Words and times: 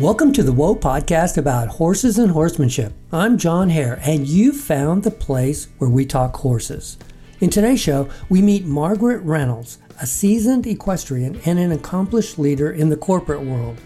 Welcome 0.00 0.32
to 0.32 0.42
the 0.42 0.50
Whoa 0.50 0.76
podcast 0.76 1.36
about 1.36 1.68
horses 1.68 2.16
and 2.16 2.30
horsemanship. 2.30 2.94
I'm 3.12 3.36
John 3.36 3.68
Hare, 3.68 4.00
and 4.02 4.26
you 4.26 4.54
found 4.54 5.02
the 5.02 5.10
place 5.10 5.68
where 5.76 5.90
we 5.90 6.06
talk 6.06 6.34
horses. 6.36 6.96
In 7.40 7.50
today's 7.50 7.82
show, 7.82 8.08
we 8.30 8.40
meet 8.40 8.64
Margaret 8.64 9.18
Reynolds, 9.18 9.76
a 10.00 10.06
seasoned 10.06 10.66
equestrian 10.66 11.38
and 11.44 11.58
an 11.58 11.72
accomplished 11.72 12.38
leader 12.38 12.70
in 12.70 12.88
the 12.88 12.96
corporate 12.96 13.42
world. 13.42 13.78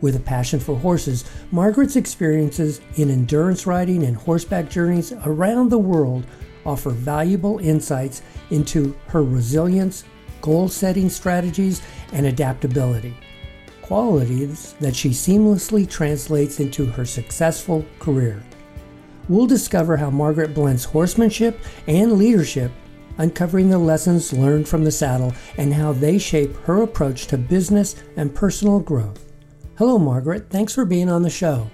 With 0.00 0.16
a 0.16 0.20
passion 0.20 0.58
for 0.58 0.76
horses, 0.76 1.24
Margaret's 1.52 1.94
experiences 1.94 2.80
in 2.96 3.08
endurance 3.08 3.64
riding 3.64 4.02
and 4.02 4.16
horseback 4.16 4.68
journeys 4.68 5.12
around 5.24 5.68
the 5.68 5.78
world 5.78 6.26
offer 6.66 6.90
valuable 6.90 7.60
insights 7.60 8.22
into 8.50 8.92
her 9.06 9.22
resilience, 9.22 10.02
goal 10.40 10.68
setting 10.68 11.08
strategies, 11.08 11.80
and 12.12 12.26
adaptability 12.26 13.14
qualities 13.88 14.74
that 14.80 14.94
she 14.94 15.08
seamlessly 15.08 15.88
translates 15.88 16.60
into 16.60 16.84
her 16.84 17.06
successful 17.06 17.82
career. 17.98 18.42
We'll 19.30 19.46
discover 19.46 19.96
how 19.96 20.10
Margaret 20.10 20.52
blends 20.52 20.84
horsemanship 20.84 21.58
and 21.86 22.12
leadership, 22.12 22.70
uncovering 23.16 23.70
the 23.70 23.78
lessons 23.78 24.30
learned 24.30 24.68
from 24.68 24.84
the 24.84 24.90
saddle 24.90 25.32
and 25.56 25.72
how 25.72 25.94
they 25.94 26.18
shape 26.18 26.54
her 26.64 26.82
approach 26.82 27.28
to 27.28 27.38
business 27.38 27.96
and 28.16 28.34
personal 28.34 28.78
growth. 28.78 29.32
Hello, 29.78 29.98
Margaret. 29.98 30.50
Thanks 30.50 30.74
for 30.74 30.84
being 30.84 31.08
on 31.08 31.22
the 31.22 31.30
show. 31.30 31.70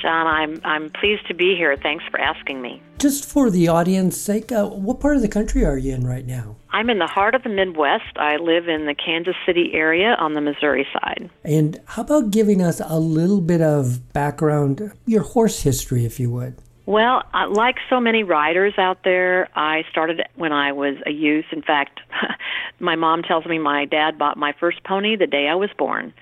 John, 0.00 0.26
I'm 0.26 0.60
I'm 0.64 0.90
pleased 0.90 1.26
to 1.28 1.34
be 1.34 1.54
here. 1.56 1.76
Thanks 1.76 2.04
for 2.10 2.18
asking 2.20 2.62
me. 2.62 2.82
Just 2.98 3.24
for 3.24 3.50
the 3.50 3.68
audience 3.68 4.16
sake, 4.16 4.52
uh, 4.52 4.66
what 4.66 5.00
part 5.00 5.16
of 5.16 5.22
the 5.22 5.28
country 5.28 5.64
are 5.64 5.76
you 5.76 5.94
in 5.94 6.06
right 6.06 6.26
now? 6.26 6.56
I'm 6.70 6.90
in 6.90 6.98
the 6.98 7.06
heart 7.06 7.34
of 7.34 7.42
the 7.42 7.48
Midwest. 7.48 8.16
I 8.16 8.36
live 8.36 8.68
in 8.68 8.86
the 8.86 8.94
Kansas 8.94 9.34
City 9.46 9.70
area 9.72 10.16
on 10.18 10.34
the 10.34 10.40
Missouri 10.40 10.86
side. 10.92 11.30
And 11.44 11.80
how 11.86 12.02
about 12.02 12.30
giving 12.30 12.62
us 12.62 12.80
a 12.84 12.98
little 12.98 13.40
bit 13.40 13.60
of 13.60 14.12
background, 14.12 14.92
your 15.06 15.22
horse 15.22 15.62
history, 15.62 16.04
if 16.04 16.20
you 16.20 16.30
would? 16.30 16.56
Well, 16.86 17.22
uh, 17.34 17.48
like 17.48 17.76
so 17.88 18.00
many 18.00 18.22
riders 18.22 18.74
out 18.76 19.04
there, 19.04 19.48
I 19.54 19.84
started 19.90 20.22
when 20.34 20.52
I 20.52 20.72
was 20.72 20.96
a 21.06 21.10
youth. 21.10 21.46
In 21.52 21.62
fact, 21.62 22.00
my 22.80 22.96
mom 22.96 23.22
tells 23.22 23.46
me 23.46 23.58
my 23.58 23.84
dad 23.84 24.18
bought 24.18 24.36
my 24.36 24.54
first 24.58 24.82
pony 24.84 25.16
the 25.16 25.26
day 25.26 25.48
I 25.48 25.54
was 25.54 25.70
born 25.78 26.12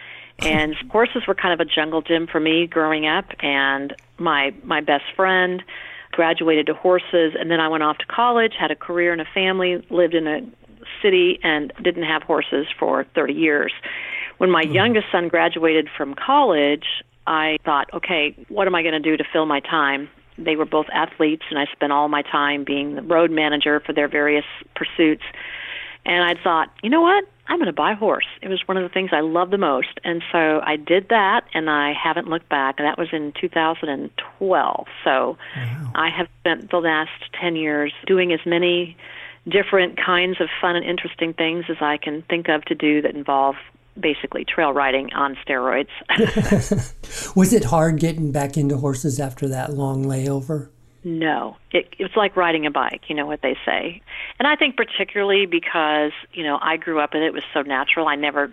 and 0.40 0.74
horses 0.90 1.22
were 1.26 1.34
kind 1.34 1.58
of 1.58 1.66
a 1.66 1.68
jungle 1.68 2.02
gym 2.02 2.26
for 2.26 2.40
me 2.40 2.66
growing 2.66 3.06
up 3.06 3.26
and 3.40 3.94
my 4.18 4.54
my 4.62 4.80
best 4.80 5.04
friend 5.16 5.62
graduated 6.12 6.66
to 6.66 6.74
horses 6.74 7.34
and 7.38 7.50
then 7.50 7.60
I 7.60 7.68
went 7.68 7.82
off 7.82 7.98
to 7.98 8.06
college, 8.06 8.54
had 8.58 8.70
a 8.70 8.76
career 8.76 9.12
and 9.12 9.20
a 9.20 9.28
family, 9.34 9.84
lived 9.90 10.14
in 10.14 10.26
a 10.26 10.40
city 11.02 11.38
and 11.42 11.72
didn't 11.82 12.04
have 12.04 12.22
horses 12.22 12.66
for 12.78 13.04
30 13.14 13.34
years. 13.34 13.72
When 14.38 14.50
my 14.50 14.64
mm-hmm. 14.64 14.72
youngest 14.72 15.06
son 15.12 15.28
graduated 15.28 15.88
from 15.96 16.14
college, 16.14 16.86
I 17.26 17.58
thought, 17.64 17.92
okay, 17.92 18.34
what 18.48 18.66
am 18.66 18.74
I 18.74 18.82
going 18.82 18.94
to 18.94 19.00
do 19.00 19.16
to 19.16 19.24
fill 19.32 19.46
my 19.46 19.60
time? 19.60 20.08
They 20.38 20.56
were 20.56 20.64
both 20.64 20.86
athletes 20.92 21.42
and 21.50 21.58
I 21.58 21.66
spent 21.72 21.92
all 21.92 22.08
my 22.08 22.22
time 22.22 22.64
being 22.64 22.94
the 22.94 23.02
road 23.02 23.30
manager 23.30 23.80
for 23.80 23.92
their 23.92 24.08
various 24.08 24.44
pursuits. 24.74 25.24
And 26.06 26.24
I 26.24 26.40
thought, 26.42 26.72
you 26.82 26.90
know 26.90 27.02
what? 27.02 27.24
I'm 27.48 27.56
going 27.56 27.66
to 27.66 27.72
buy 27.72 27.92
a 27.92 27.96
horse. 27.96 28.26
It 28.42 28.48
was 28.48 28.62
one 28.66 28.76
of 28.76 28.82
the 28.82 28.88
things 28.90 29.10
I 29.12 29.20
loved 29.20 29.52
the 29.52 29.58
most. 29.58 29.98
And 30.04 30.22
so 30.30 30.60
I 30.62 30.76
did 30.76 31.08
that, 31.08 31.44
and 31.54 31.70
I 31.70 31.92
haven't 31.92 32.28
looked 32.28 32.48
back. 32.48 32.76
And 32.78 32.86
that 32.86 32.98
was 32.98 33.08
in 33.12 33.32
2012. 33.40 34.86
So 35.02 35.38
wow. 35.56 35.92
I 35.94 36.10
have 36.10 36.28
spent 36.40 36.70
the 36.70 36.78
last 36.78 37.10
10 37.40 37.56
years 37.56 37.92
doing 38.06 38.32
as 38.32 38.40
many 38.44 38.96
different 39.48 39.98
kinds 39.98 40.40
of 40.40 40.48
fun 40.60 40.76
and 40.76 40.84
interesting 40.84 41.32
things 41.32 41.64
as 41.70 41.78
I 41.80 41.96
can 41.96 42.22
think 42.28 42.48
of 42.48 42.64
to 42.66 42.74
do 42.74 43.00
that 43.00 43.14
involve 43.14 43.56
basically 43.98 44.44
trail 44.44 44.72
riding 44.72 45.12
on 45.14 45.36
steroids. 45.46 45.88
was 47.36 47.52
it 47.52 47.64
hard 47.64 47.98
getting 47.98 48.30
back 48.30 48.56
into 48.56 48.76
horses 48.76 49.18
after 49.18 49.48
that 49.48 49.72
long 49.72 50.04
layover? 50.04 50.68
No, 51.04 51.56
it, 51.70 51.94
it's 51.98 52.16
like 52.16 52.36
riding 52.36 52.66
a 52.66 52.70
bike. 52.70 53.02
You 53.08 53.14
know 53.14 53.26
what 53.26 53.40
they 53.42 53.56
say, 53.64 54.02
and 54.38 54.48
I 54.48 54.56
think 54.56 54.76
particularly 54.76 55.46
because 55.46 56.12
you 56.32 56.42
know 56.42 56.58
I 56.60 56.76
grew 56.76 57.00
up 57.00 57.14
and 57.14 57.22
it 57.22 57.32
was 57.32 57.44
so 57.54 57.62
natural. 57.62 58.08
I 58.08 58.16
never, 58.16 58.50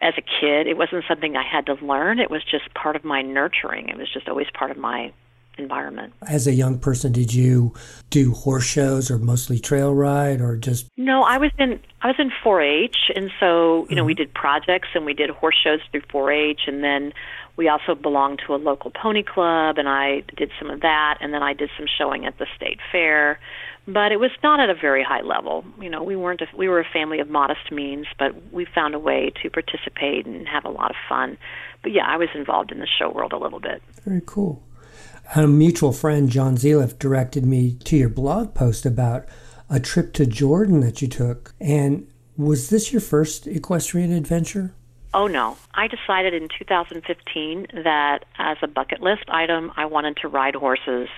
as 0.00 0.14
a 0.16 0.22
kid, 0.22 0.66
it 0.66 0.76
wasn't 0.76 1.04
something 1.08 1.36
I 1.36 1.42
had 1.42 1.66
to 1.66 1.74
learn. 1.84 2.20
It 2.20 2.30
was 2.30 2.42
just 2.44 2.72
part 2.74 2.96
of 2.96 3.04
my 3.04 3.22
nurturing. 3.22 3.88
It 3.88 3.96
was 3.96 4.08
just 4.12 4.28
always 4.28 4.46
part 4.54 4.70
of 4.70 4.76
my 4.76 5.12
environment. 5.60 6.12
As 6.26 6.46
a 6.46 6.52
young 6.52 6.78
person, 6.78 7.12
did 7.12 7.32
you 7.32 7.74
do 8.08 8.32
horse 8.32 8.64
shows 8.64 9.10
or 9.10 9.18
mostly 9.18 9.58
trail 9.58 9.94
ride 9.94 10.40
or 10.40 10.56
just 10.56 10.88
No, 10.96 11.22
I 11.22 11.38
was 11.38 11.50
in 11.58 11.80
I 12.02 12.08
was 12.08 12.16
in 12.18 12.30
4-H 12.44 12.96
and 13.14 13.30
so, 13.38 13.86
you 13.88 13.94
know, 13.94 14.02
mm-hmm. 14.02 14.06
we 14.06 14.14
did 14.14 14.34
projects 14.34 14.88
and 14.94 15.04
we 15.04 15.14
did 15.14 15.30
horse 15.30 15.56
shows 15.62 15.80
through 15.90 16.02
4-H 16.02 16.62
and 16.66 16.82
then 16.82 17.12
we 17.60 17.68
also 17.68 17.94
belonged 17.94 18.40
to 18.46 18.54
a 18.54 18.56
local 18.56 18.90
pony 18.90 19.22
club, 19.22 19.76
and 19.76 19.86
I 19.86 20.22
did 20.34 20.50
some 20.58 20.70
of 20.70 20.80
that, 20.80 21.18
and 21.20 21.34
then 21.34 21.42
I 21.42 21.52
did 21.52 21.68
some 21.76 21.86
showing 21.98 22.24
at 22.24 22.38
the 22.38 22.46
state 22.56 22.78
fair. 22.90 23.38
But 23.86 24.12
it 24.12 24.16
was 24.16 24.30
not 24.42 24.60
at 24.60 24.70
a 24.70 24.74
very 24.74 25.04
high 25.04 25.20
level. 25.20 25.62
You 25.78 25.90
know, 25.90 26.02
we 26.02 26.16
weren't. 26.16 26.40
A, 26.40 26.46
we 26.56 26.70
were 26.70 26.80
a 26.80 26.86
family 26.90 27.20
of 27.20 27.28
modest 27.28 27.70
means, 27.70 28.06
but 28.18 28.30
we 28.50 28.64
found 28.64 28.94
a 28.94 28.98
way 28.98 29.30
to 29.42 29.50
participate 29.50 30.24
and 30.24 30.48
have 30.48 30.64
a 30.64 30.70
lot 30.70 30.90
of 30.90 30.96
fun. 31.06 31.36
But 31.82 31.92
yeah, 31.92 32.06
I 32.06 32.16
was 32.16 32.30
involved 32.34 32.72
in 32.72 32.78
the 32.78 32.86
show 32.98 33.10
world 33.10 33.34
a 33.34 33.38
little 33.38 33.60
bit. 33.60 33.82
Very 34.06 34.22
cool. 34.24 34.62
A 35.36 35.46
mutual 35.46 35.92
friend, 35.92 36.30
John 36.30 36.56
Zeliff, 36.56 36.98
directed 36.98 37.44
me 37.44 37.74
to 37.84 37.94
your 37.94 38.08
blog 38.08 38.54
post 38.54 38.86
about 38.86 39.26
a 39.68 39.78
trip 39.78 40.14
to 40.14 40.24
Jordan 40.24 40.80
that 40.80 41.02
you 41.02 41.08
took. 41.08 41.52
And 41.60 42.08
was 42.38 42.70
this 42.70 42.90
your 42.90 43.02
first 43.02 43.46
equestrian 43.46 44.12
adventure? 44.12 44.72
Oh 45.12 45.26
no. 45.26 45.56
I 45.74 45.88
decided 45.88 46.34
in 46.34 46.48
2015 46.56 47.66
that 47.84 48.24
as 48.38 48.56
a 48.62 48.68
bucket 48.68 49.00
list 49.00 49.24
item, 49.28 49.72
I 49.76 49.86
wanted 49.86 50.16
to 50.18 50.28
ride 50.28 50.54
horses 50.54 51.08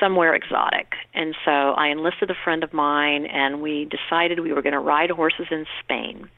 somewhere 0.00 0.34
exotic. 0.34 0.94
And 1.12 1.34
so 1.44 1.50
I 1.50 1.88
enlisted 1.88 2.30
a 2.30 2.34
friend 2.42 2.64
of 2.64 2.72
mine 2.72 3.26
and 3.26 3.60
we 3.60 3.86
decided 3.86 4.40
we 4.40 4.52
were 4.52 4.62
going 4.62 4.72
to 4.72 4.78
ride 4.78 5.10
horses 5.10 5.46
in 5.50 5.66
Spain. 5.82 6.28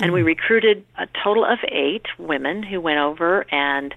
And 0.00 0.12
we 0.12 0.22
mm. 0.22 0.26
recruited 0.26 0.84
a 0.96 1.06
total 1.22 1.44
of 1.44 1.58
eight 1.68 2.06
women 2.18 2.62
who 2.62 2.80
went 2.80 2.98
over 2.98 3.44
and 3.52 3.94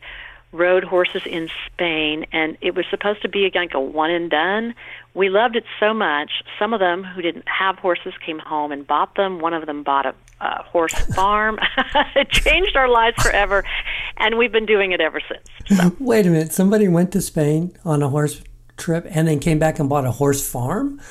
rode 0.55 0.83
horses 0.83 1.23
in 1.25 1.49
Spain, 1.65 2.25
and 2.31 2.57
it 2.61 2.75
was 2.75 2.85
supposed 2.89 3.21
to 3.21 3.29
be 3.29 3.51
like 3.53 3.73
a 3.73 3.79
one 3.79 4.11
and 4.11 4.29
done. 4.29 4.73
We 5.13 5.29
loved 5.29 5.55
it 5.55 5.65
so 5.79 5.93
much. 5.93 6.31
Some 6.57 6.73
of 6.73 6.79
them 6.79 7.03
who 7.03 7.21
didn't 7.21 7.47
have 7.47 7.77
horses 7.77 8.13
came 8.25 8.39
home 8.39 8.71
and 8.71 8.85
bought 8.85 9.15
them. 9.15 9.39
One 9.39 9.53
of 9.53 9.65
them 9.65 9.83
bought 9.83 10.05
a, 10.05 10.15
a 10.41 10.63
horse 10.63 10.93
farm. 11.15 11.59
it 12.15 12.29
changed 12.29 12.75
our 12.75 12.89
lives 12.89 13.21
forever, 13.21 13.63
and 14.17 14.37
we've 14.37 14.51
been 14.51 14.65
doing 14.65 14.91
it 14.91 15.01
ever 15.01 15.21
since. 15.27 15.79
So. 15.79 15.95
Wait 15.99 16.25
a 16.25 16.29
minute! 16.29 16.53
Somebody 16.53 16.87
went 16.87 17.11
to 17.13 17.21
Spain 17.21 17.75
on 17.83 18.01
a 18.01 18.09
horse 18.09 18.41
trip 18.77 19.05
and 19.09 19.27
then 19.27 19.39
came 19.39 19.59
back 19.59 19.79
and 19.79 19.89
bought 19.89 20.05
a 20.05 20.11
horse 20.11 20.47
farm? 20.47 20.99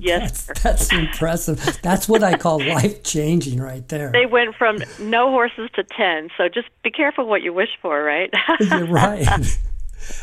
Yes. 0.00 0.46
that's, 0.46 0.62
that's 0.62 0.92
impressive. 0.92 1.78
That's 1.82 2.08
what 2.08 2.22
I 2.22 2.36
call 2.36 2.62
life 2.66 3.02
changing 3.02 3.60
right 3.60 3.86
there. 3.88 4.10
They 4.12 4.26
went 4.26 4.54
from 4.56 4.78
no 5.00 5.30
horses 5.30 5.70
to 5.74 5.84
10. 5.84 6.30
So 6.36 6.48
just 6.48 6.68
be 6.82 6.90
careful 6.90 7.26
what 7.26 7.42
you 7.42 7.52
wish 7.52 7.70
for, 7.82 8.02
right? 8.02 8.32
You're 8.60 8.86
right. 8.86 9.26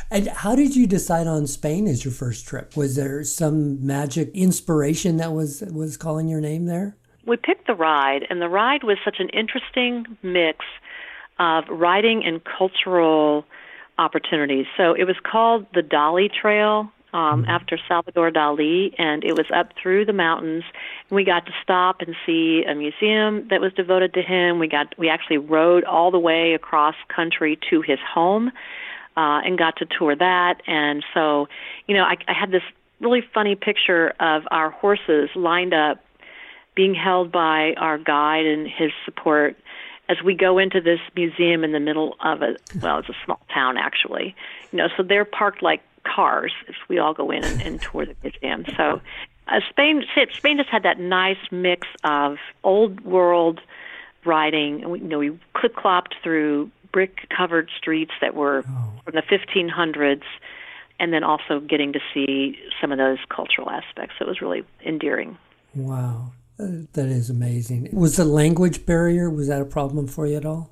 And 0.09 0.27
how 0.27 0.55
did 0.55 0.75
you 0.75 0.87
decide 0.87 1.27
on 1.27 1.47
Spain 1.47 1.87
as 1.87 2.03
your 2.03 2.13
first 2.13 2.47
trip? 2.47 2.75
Was 2.75 2.95
there 2.95 3.23
some 3.23 3.85
magic 3.85 4.31
inspiration 4.33 5.17
that 5.17 5.33
was 5.33 5.61
was 5.71 5.97
calling 5.97 6.27
your 6.27 6.41
name 6.41 6.65
there? 6.65 6.95
We 7.25 7.37
picked 7.37 7.67
the 7.67 7.75
ride, 7.75 8.25
and 8.29 8.41
the 8.41 8.49
ride 8.49 8.83
was 8.83 8.97
such 9.03 9.17
an 9.19 9.29
interesting 9.29 10.17
mix 10.23 10.65
of 11.39 11.65
riding 11.69 12.23
and 12.25 12.41
cultural 12.43 13.45
opportunities. 13.97 14.65
So 14.75 14.93
it 14.93 15.05
was 15.05 15.15
called 15.23 15.65
the 15.73 15.81
Dali 15.81 16.31
Trail 16.31 16.91
um, 17.13 17.41
mm-hmm. 17.41 17.49
after 17.49 17.79
Salvador 17.87 18.31
Dali, 18.31 18.93
and 18.97 19.23
it 19.23 19.33
was 19.33 19.45
up 19.55 19.73
through 19.81 20.05
the 20.05 20.13
mountains. 20.13 20.63
And 21.09 21.15
we 21.15 21.23
got 21.23 21.45
to 21.45 21.51
stop 21.63 22.01
and 22.01 22.15
see 22.25 22.63
a 22.67 22.75
museum 22.75 23.47
that 23.49 23.61
was 23.61 23.73
devoted 23.73 24.13
to 24.13 24.21
him. 24.21 24.59
We 24.59 24.67
got 24.67 24.97
we 24.97 25.09
actually 25.09 25.37
rode 25.37 25.83
all 25.83 26.11
the 26.11 26.19
way 26.19 26.53
across 26.53 26.95
country 27.07 27.57
to 27.69 27.81
his 27.81 27.99
home. 27.99 28.51
Uh, 29.15 29.41
and 29.43 29.57
got 29.57 29.75
to 29.77 29.85
tour 29.97 30.15
that, 30.15 30.61
and 30.67 31.03
so, 31.15 31.47
you 31.87 31.95
know, 31.95 32.03
I, 32.03 32.17
I 32.27 32.33
had 32.33 32.51
this 32.51 32.61
really 33.01 33.23
funny 33.33 33.55
picture 33.55 34.13
of 34.19 34.43
our 34.51 34.69
horses 34.69 35.31
lined 35.35 35.73
up, 35.73 36.03
being 36.75 36.93
held 36.93 37.31
by 37.31 37.73
our 37.77 37.97
guide 37.97 38.45
and 38.45 38.67
his 38.67 38.91
support, 39.05 39.57
as 40.09 40.17
we 40.23 40.33
go 40.33 40.57
into 40.57 40.79
this 40.79 40.99
museum 41.15 41.63
in 41.63 41.71
the 41.71 41.79
middle 41.79 42.15
of 42.23 42.41
a 42.41 42.55
well, 42.81 42.99
it's 42.99 43.09
a 43.09 43.15
small 43.25 43.39
town 43.53 43.77
actually. 43.77 44.35
You 44.71 44.77
know, 44.77 44.87
so 44.95 45.03
they're 45.03 45.25
parked 45.25 45.61
like 45.61 45.81
cars 46.03 46.53
as 46.69 46.75
we 46.87 46.99
all 46.99 47.13
go 47.13 47.31
in 47.31 47.43
and, 47.43 47.61
and 47.61 47.81
tour 47.81 48.05
the 48.05 48.15
museum. 48.23 48.65
So 48.77 49.01
uh, 49.47 49.59
Spain, 49.69 50.03
Spain 50.33 50.57
just 50.57 50.69
had 50.69 50.83
that 50.83 50.99
nice 50.99 51.37
mix 51.51 51.87
of 52.03 52.37
old 52.63 53.01
world 53.01 53.59
riding. 54.25 54.81
And 54.81 54.91
We, 54.91 54.99
you 54.99 55.07
know, 55.07 55.19
we 55.19 55.39
clip 55.53 55.75
clopped 55.75 56.13
through 56.21 56.71
brick 56.91 57.27
covered 57.35 57.69
streets 57.77 58.11
that 58.21 58.35
were 58.35 58.63
oh. 58.67 58.93
from 59.05 59.15
the 59.15 59.21
1500s, 59.21 60.23
and 60.99 61.13
then 61.13 61.23
also 61.23 61.59
getting 61.59 61.93
to 61.93 61.99
see 62.13 62.57
some 62.81 62.91
of 62.91 62.97
those 62.97 63.19
cultural 63.29 63.69
aspects. 63.69 64.15
So 64.17 64.25
it 64.25 64.27
was 64.27 64.41
really 64.41 64.63
endearing. 64.85 65.37
Wow. 65.75 66.31
That 66.57 67.05
is 67.05 67.29
amazing. 67.29 67.89
Was 67.93 68.15
the 68.15 68.25
language 68.25 68.85
barrier 68.85 69.29
was 69.29 69.47
that 69.47 69.61
a 69.61 69.65
problem 69.65 70.07
for 70.07 70.25
you 70.25 70.37
at 70.37 70.45
all? 70.45 70.71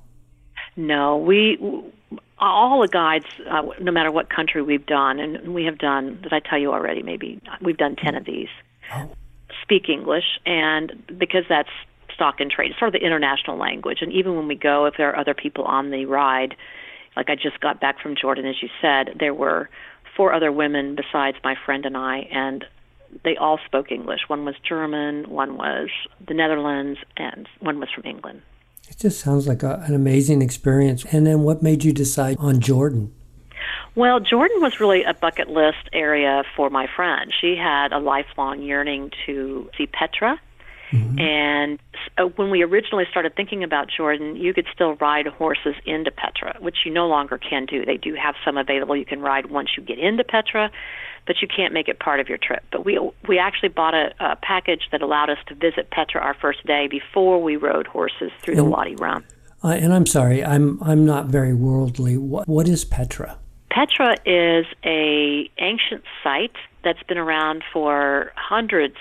No, 0.75 1.17
we 1.17 1.57
all 2.37 2.81
the 2.81 2.87
guides, 2.87 3.25
uh, 3.49 3.61
no 3.79 3.91
matter 3.91 4.11
what 4.11 4.29
country 4.29 4.61
we've 4.61 4.85
done, 4.85 5.19
and 5.19 5.53
we 5.53 5.63
have 5.65 5.77
done, 5.77 6.19
did 6.21 6.33
I 6.33 6.39
tell 6.39 6.59
you 6.59 6.73
already? 6.73 7.01
Maybe 7.01 7.41
we've 7.61 7.77
done 7.77 7.95
10 7.95 8.15
of 8.15 8.25
these, 8.25 8.49
oh. 8.93 9.09
speak 9.61 9.87
English, 9.87 10.39
and 10.45 10.91
because 11.17 11.43
that's 11.47 11.69
stock 12.13 12.39
and 12.39 12.51
trade, 12.51 12.71
it's 12.71 12.79
sort 12.79 12.93
of 12.93 12.99
the 12.99 13.05
international 13.05 13.57
language. 13.57 13.99
And 14.01 14.11
even 14.11 14.35
when 14.35 14.47
we 14.47 14.55
go, 14.55 14.85
if 14.85 14.95
there 14.97 15.09
are 15.09 15.17
other 15.17 15.33
people 15.33 15.63
on 15.65 15.91
the 15.91 16.05
ride, 16.05 16.55
like 17.15 17.29
I 17.29 17.35
just 17.35 17.59
got 17.61 17.79
back 17.79 18.01
from 18.01 18.15
Jordan, 18.19 18.45
as 18.45 18.55
you 18.61 18.69
said, 18.81 19.17
there 19.19 19.33
were 19.33 19.69
four 20.17 20.33
other 20.33 20.51
women 20.51 20.95
besides 20.95 21.37
my 21.43 21.55
friend 21.65 21.85
and 21.85 21.95
I, 21.95 22.19
and 22.31 22.65
they 23.23 23.35
all 23.37 23.59
spoke 23.65 23.91
English. 23.91 24.21
One 24.27 24.45
was 24.45 24.55
German, 24.67 25.29
one 25.29 25.57
was 25.57 25.89
the 26.25 26.33
Netherlands, 26.33 26.99
and 27.17 27.47
one 27.59 27.79
was 27.79 27.89
from 27.93 28.05
England. 28.05 28.41
It 28.89 28.99
just 28.99 29.19
sounds 29.19 29.47
like 29.47 29.63
a, 29.63 29.83
an 29.87 29.95
amazing 29.95 30.41
experience. 30.41 31.05
And 31.05 31.25
then 31.25 31.41
what 31.41 31.63
made 31.63 31.83
you 31.83 31.91
decide 31.91 32.37
on 32.39 32.59
Jordan? 32.59 33.13
Well, 33.95 34.19
Jordan 34.19 34.61
was 34.61 34.79
really 34.79 35.03
a 35.03 35.13
bucket 35.13 35.49
list 35.49 35.89
area 35.93 36.43
for 36.55 36.69
my 36.69 36.87
friend. 36.95 37.33
She 37.39 37.55
had 37.55 37.93
a 37.93 37.99
lifelong 37.99 38.61
yearning 38.61 39.11
to 39.25 39.69
see 39.77 39.87
Petra. 39.87 40.39
Mm-hmm. 40.91 41.19
And 41.19 41.79
so 42.17 42.29
when 42.29 42.51
we 42.51 42.61
originally 42.61 43.05
started 43.09 43.35
thinking 43.35 43.63
about 43.63 43.89
Jordan, 43.89 44.35
you 44.35 44.53
could 44.53 44.67
still 44.73 44.95
ride 44.95 45.27
horses 45.27 45.75
into 45.85 46.11
Petra, 46.11 46.57
which 46.59 46.77
you 46.85 46.91
no 46.91 47.07
longer 47.07 47.37
can 47.37 47.65
do. 47.65 47.85
They 47.85 47.97
do 47.97 48.13
have 48.15 48.35
some 48.43 48.57
available 48.57 48.95
you 48.95 49.05
can 49.05 49.21
ride 49.21 49.47
once 49.47 49.69
you 49.77 49.83
get 49.83 49.97
into 49.97 50.23
Petra, 50.23 50.71
but 51.27 51.41
you 51.41 51.47
can't 51.47 51.73
make 51.73 51.87
it 51.87 51.99
part 51.99 52.19
of 52.19 52.29
your 52.29 52.37
trip. 52.37 52.63
But 52.71 52.85
we 52.85 52.99
we 53.27 53.39
actually 53.39 53.69
bought 53.69 53.93
a, 53.93 54.13
a 54.19 54.35
package 54.35 54.89
that 54.91 55.01
allowed 55.01 55.29
us 55.29 55.37
to 55.47 55.55
visit 55.55 55.89
Petra 55.91 56.21
our 56.21 56.35
first 56.35 56.65
day 56.65 56.87
before 56.87 57.41
we 57.41 57.55
rode 57.55 57.87
horses 57.87 58.31
through 58.41 58.55
and, 58.55 58.67
the 58.67 58.69
Wadi 58.69 58.95
Rum. 58.95 59.23
Uh, 59.63 59.69
and 59.69 59.93
I'm 59.93 60.05
sorry, 60.05 60.43
I'm 60.43 60.81
I'm 60.83 61.05
not 61.05 61.27
very 61.27 61.53
worldly. 61.53 62.17
What 62.17 62.47
what 62.47 62.67
is 62.67 62.85
Petra? 62.85 63.37
Petra 63.71 64.15
is 64.25 64.65
a 64.85 65.49
ancient 65.57 66.03
site 66.23 66.55
that's 66.83 67.03
been 67.03 67.17
around 67.17 67.63
for 67.73 68.31
hundreds 68.35 68.95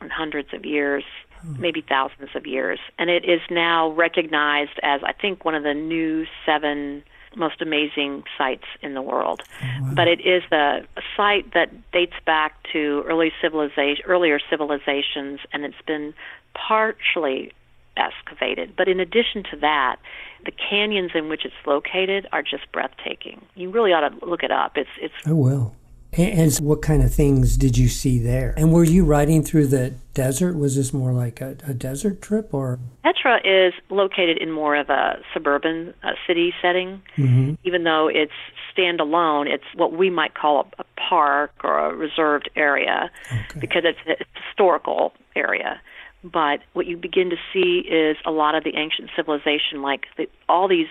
and 0.00 0.10
hundreds 0.10 0.52
of 0.52 0.66
years, 0.66 1.04
hmm. 1.40 1.60
maybe 1.60 1.80
thousands 1.88 2.30
of 2.34 2.46
years, 2.46 2.78
and 2.98 3.08
it 3.08 3.24
is 3.24 3.40
now 3.50 3.90
recognized 3.92 4.78
as 4.82 5.00
I 5.04 5.12
think 5.12 5.44
one 5.44 5.54
of 5.54 5.62
the 5.62 5.74
new 5.74 6.26
seven 6.44 7.02
most 7.36 7.60
amazing 7.60 8.24
sites 8.36 8.64
in 8.82 8.94
the 8.94 9.02
world. 9.02 9.42
Wow. 9.62 9.92
But 9.94 10.08
it 10.08 10.20
is 10.20 10.42
a, 10.50 10.82
a 10.96 11.02
site 11.16 11.54
that 11.54 11.70
dates 11.92 12.16
back 12.26 12.54
to 12.72 13.04
early 13.06 13.32
civilization, 13.40 14.04
earlier 14.06 14.38
civilizations, 14.50 15.40
and 15.52 15.64
it's 15.64 15.82
been 15.86 16.14
partially 16.54 17.52
excavated. 17.96 18.74
But 18.76 18.88
in 18.88 19.00
addition 19.00 19.42
to 19.50 19.56
that, 19.60 19.96
the 20.44 20.52
canyons 20.52 21.12
in 21.14 21.28
which 21.28 21.44
it's 21.44 21.54
located 21.66 22.26
are 22.32 22.42
just 22.42 22.70
breathtaking. 22.72 23.44
You 23.54 23.70
really 23.70 23.92
ought 23.92 24.08
to 24.08 24.26
look 24.26 24.42
it 24.42 24.50
up. 24.50 24.76
It's 24.76 24.90
it's. 25.00 25.14
I 25.26 25.32
will. 25.32 25.74
And 26.12 26.52
what 26.56 26.82
kind 26.82 27.02
of 27.02 27.14
things 27.14 27.56
did 27.56 27.78
you 27.78 27.88
see 27.88 28.18
there? 28.18 28.52
And 28.56 28.72
were 28.72 28.84
you 28.84 29.04
riding 29.04 29.44
through 29.44 29.68
the 29.68 29.94
desert? 30.12 30.56
Was 30.56 30.74
this 30.74 30.92
more 30.92 31.12
like 31.12 31.40
a, 31.40 31.56
a 31.66 31.72
desert 31.72 32.20
trip 32.20 32.52
or? 32.52 32.80
Petra 33.04 33.38
is 33.44 33.72
located 33.90 34.38
in 34.38 34.50
more 34.50 34.74
of 34.74 34.90
a 34.90 35.20
suburban 35.32 35.94
uh, 36.02 36.12
city 36.26 36.52
setting. 36.60 37.00
Mm-hmm. 37.16 37.54
Even 37.62 37.84
though 37.84 38.08
it's 38.08 38.32
standalone, 38.76 39.46
it's 39.46 39.64
what 39.76 39.92
we 39.92 40.10
might 40.10 40.34
call 40.34 40.60
a, 40.78 40.82
a 40.82 40.84
park 41.08 41.52
or 41.62 41.78
a 41.78 41.94
reserved 41.94 42.50
area 42.56 43.10
okay. 43.32 43.60
because 43.60 43.84
it's, 43.84 43.98
a 44.08 44.24
historical 44.48 45.12
area. 45.36 45.80
But 46.24 46.60
what 46.72 46.86
you 46.86 46.96
begin 46.96 47.30
to 47.30 47.36
see 47.52 47.88
is 47.88 48.16
a 48.26 48.30
lot 48.30 48.54
of 48.54 48.64
the 48.64 48.76
ancient 48.76 49.10
civilization, 49.16 49.80
like 49.80 50.06
the, 50.16 50.28
all 50.48 50.66
these 50.66 50.88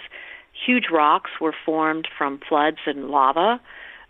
huge 0.66 0.86
rocks 0.92 1.30
were 1.40 1.54
formed 1.66 2.08
from 2.18 2.40
floods 2.48 2.80
and 2.86 3.10
lava 3.10 3.60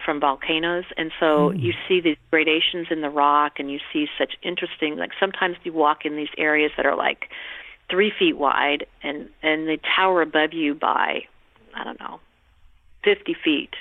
from 0.03 0.19
volcanoes 0.19 0.85
and 0.97 1.11
so 1.19 1.49
mm. 1.49 1.61
you 1.61 1.73
see 1.87 1.99
these 1.99 2.17
gradations 2.31 2.87
in 2.89 3.01
the 3.01 3.09
rock 3.09 3.53
and 3.59 3.71
you 3.71 3.79
see 3.91 4.07
such 4.17 4.33
interesting 4.41 4.97
like 4.97 5.11
sometimes 5.19 5.57
you 5.63 5.73
walk 5.73 6.05
in 6.05 6.15
these 6.15 6.29
areas 6.37 6.71
that 6.77 6.85
are 6.85 6.95
like 6.95 7.29
three 7.89 8.11
feet 8.17 8.37
wide 8.37 8.85
and 9.03 9.29
and 9.41 9.67
they 9.67 9.79
tower 9.95 10.21
above 10.21 10.53
you 10.53 10.73
by 10.73 11.21
i 11.75 11.83
don't 11.83 11.99
know 11.99 12.19
fifty 13.03 13.35
feet 13.43 13.73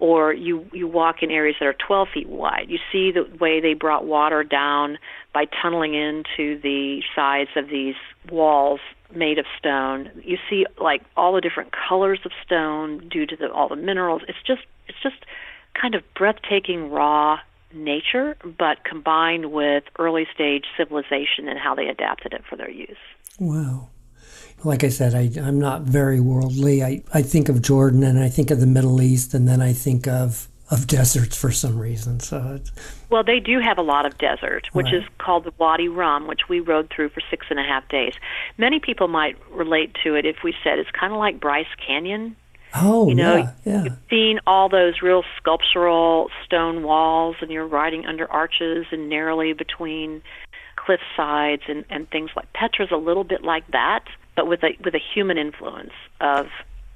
or 0.00 0.32
you 0.32 0.66
you 0.72 0.88
walk 0.88 1.22
in 1.22 1.30
areas 1.30 1.56
that 1.60 1.66
are 1.66 1.74
12 1.74 2.08
feet 2.12 2.28
wide. 2.28 2.66
You 2.68 2.78
see 2.90 3.12
the 3.12 3.28
way 3.38 3.60
they 3.60 3.74
brought 3.74 4.06
water 4.06 4.42
down 4.42 4.98
by 5.32 5.44
tunneling 5.62 5.94
into 5.94 6.58
the 6.60 7.02
sides 7.14 7.50
of 7.54 7.68
these 7.68 7.94
walls 8.32 8.80
made 9.14 9.38
of 9.38 9.46
stone. 9.58 10.10
You 10.22 10.38
see 10.48 10.66
like 10.80 11.02
all 11.16 11.34
the 11.34 11.40
different 11.40 11.72
colors 11.72 12.20
of 12.24 12.32
stone 12.44 13.08
due 13.08 13.26
to 13.26 13.36
the, 13.36 13.50
all 13.52 13.68
the 13.68 13.76
minerals. 13.76 14.22
It's 14.28 14.38
just 14.46 14.62
it's 14.88 14.98
just 15.02 15.24
kind 15.80 15.94
of 15.94 16.02
breathtaking 16.14 16.90
raw 16.90 17.38
nature, 17.72 18.36
but 18.58 18.84
combined 18.84 19.52
with 19.52 19.84
early 19.98 20.26
stage 20.34 20.64
civilization 20.76 21.48
and 21.48 21.58
how 21.58 21.74
they 21.74 21.86
adapted 21.86 22.32
it 22.32 22.42
for 22.48 22.56
their 22.56 22.70
use. 22.70 22.96
Wow. 23.38 23.88
Like 24.62 24.84
I 24.84 24.88
said, 24.88 25.14
I, 25.14 25.30
I'm 25.40 25.58
not 25.58 25.82
very 25.82 26.20
worldly. 26.20 26.82
I, 26.82 27.02
I 27.14 27.22
think 27.22 27.48
of 27.48 27.62
Jordan 27.62 28.02
and 28.02 28.18
I 28.18 28.28
think 28.28 28.50
of 28.50 28.60
the 28.60 28.66
Middle 28.66 29.00
East, 29.00 29.32
and 29.32 29.48
then 29.48 29.62
I 29.62 29.72
think 29.72 30.06
of 30.06 30.48
of 30.70 30.86
deserts 30.86 31.36
for 31.36 31.50
some 31.50 31.78
reason. 31.78 32.20
So, 32.20 32.60
well, 33.10 33.24
they 33.24 33.40
do 33.40 33.58
have 33.60 33.78
a 33.78 33.82
lot 33.82 34.06
of 34.06 34.16
desert, 34.18 34.68
which 34.72 34.86
right. 34.86 34.94
is 34.94 35.04
called 35.18 35.44
the 35.44 35.52
Wadi 35.58 35.88
Rum, 35.88 36.28
which 36.28 36.48
we 36.48 36.60
rode 36.60 36.90
through 36.94 37.08
for 37.10 37.20
six 37.28 37.46
and 37.50 37.58
a 37.58 37.62
half 37.62 37.88
days. 37.88 38.14
Many 38.56 38.78
people 38.78 39.08
might 39.08 39.36
relate 39.50 39.96
to 40.04 40.14
it 40.14 40.24
if 40.24 40.36
we 40.44 40.54
said 40.62 40.78
it's 40.78 40.90
kind 40.92 41.12
of 41.12 41.18
like 41.18 41.40
Bryce 41.40 41.66
Canyon. 41.84 42.36
Oh, 42.72 43.08
you 43.08 43.16
know, 43.16 43.36
yeah, 43.36 43.52
yeah. 43.64 43.82
you've 43.82 43.98
seen 44.08 44.38
all 44.46 44.68
those 44.68 45.02
real 45.02 45.24
sculptural 45.36 46.30
stone 46.44 46.84
walls, 46.84 47.34
and 47.40 47.50
you're 47.50 47.66
riding 47.66 48.06
under 48.06 48.30
arches 48.30 48.86
and 48.92 49.08
narrowly 49.08 49.52
between 49.54 50.22
cliff 50.76 51.00
sides 51.16 51.62
and, 51.68 51.84
and 51.90 52.08
things 52.10 52.30
like 52.36 52.52
Petra's 52.52 52.92
a 52.92 52.96
little 52.96 53.24
bit 53.24 53.42
like 53.42 53.66
that, 53.72 54.04
but 54.36 54.46
with 54.46 54.62
a 54.62 54.76
with 54.84 54.94
a 54.94 55.00
human 55.14 55.36
influence 55.36 55.92
of 56.20 56.46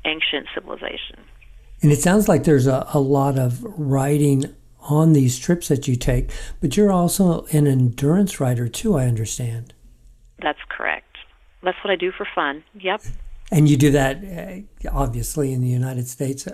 ancient 0.05 0.47
civilization. 0.55 1.19
And 1.84 1.92
it 1.92 2.00
sounds 2.00 2.28
like 2.28 2.44
there's 2.44 2.66
a, 2.66 2.88
a 2.94 2.98
lot 2.98 3.38
of 3.38 3.62
riding 3.62 4.46
on 4.88 5.12
these 5.12 5.38
trips 5.38 5.69
that 5.69 5.86
you 5.86 5.96
take, 5.96 6.31
but 6.62 6.78
you're 6.78 6.90
also 6.90 7.44
an 7.52 7.66
endurance 7.66 8.40
rider 8.40 8.69
too, 8.69 8.96
I 8.96 9.04
understand. 9.04 9.75
That's 10.40 10.60
correct. 10.70 11.19
That's 11.62 11.76
what 11.84 11.90
I 11.90 11.96
do 11.96 12.10
for 12.10 12.26
fun. 12.34 12.64
Yep. 12.81 13.03
And 13.53 13.69
you 13.69 13.76
do 13.76 13.91
that 13.91 14.24
uh, 14.24 14.91
obviously 14.91 15.53
in 15.53 15.60
the 15.60 15.69
United 15.69 16.08
States. 16.08 16.48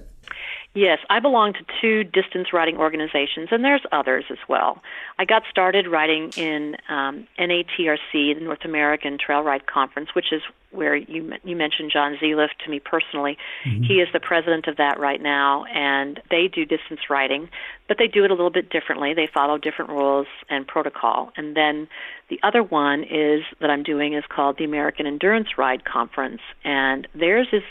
Yes, 0.72 1.00
I 1.10 1.18
belong 1.18 1.54
to 1.54 1.60
two 1.80 2.04
distance 2.04 2.52
riding 2.52 2.76
organizations, 2.76 3.48
and 3.50 3.64
there's 3.64 3.82
others 3.90 4.24
as 4.30 4.38
well. 4.48 4.80
I 5.18 5.24
got 5.24 5.42
started 5.50 5.88
riding 5.88 6.30
in 6.36 6.76
um, 6.88 7.26
NATRC, 7.40 8.12
the 8.12 8.40
North 8.40 8.64
American 8.64 9.18
Trail 9.18 9.42
Ride 9.42 9.66
Conference, 9.66 10.10
which 10.14 10.32
is 10.32 10.42
where 10.70 10.94
you 10.94 11.32
you 11.42 11.56
mentioned 11.56 11.90
John 11.92 12.16
Zeliff 12.22 12.50
to 12.64 12.70
me 12.70 12.78
personally. 12.78 13.36
Mm-hmm. 13.66 13.82
He 13.82 13.94
is 13.94 14.06
the 14.12 14.20
president 14.20 14.68
of 14.68 14.76
that 14.76 15.00
right 15.00 15.20
now, 15.20 15.64
and 15.64 16.20
they 16.30 16.46
do 16.46 16.64
distance 16.64 17.00
riding, 17.10 17.48
but 17.88 17.98
they 17.98 18.06
do 18.06 18.24
it 18.24 18.30
a 18.30 18.34
little 18.34 18.50
bit 18.50 18.70
differently. 18.70 19.12
They 19.12 19.26
follow 19.32 19.58
different 19.58 19.90
rules 19.90 20.28
and 20.48 20.68
protocol. 20.68 21.32
And 21.36 21.56
then 21.56 21.88
the 22.28 22.38
other 22.44 22.62
one 22.62 23.02
is 23.02 23.42
that 23.60 23.70
I'm 23.70 23.82
doing 23.82 24.14
is 24.14 24.22
called 24.28 24.56
the 24.56 24.64
American 24.64 25.04
Endurance 25.04 25.58
Ride 25.58 25.84
Conference, 25.84 26.42
and 26.62 27.08
theirs 27.12 27.48
is 27.52 27.64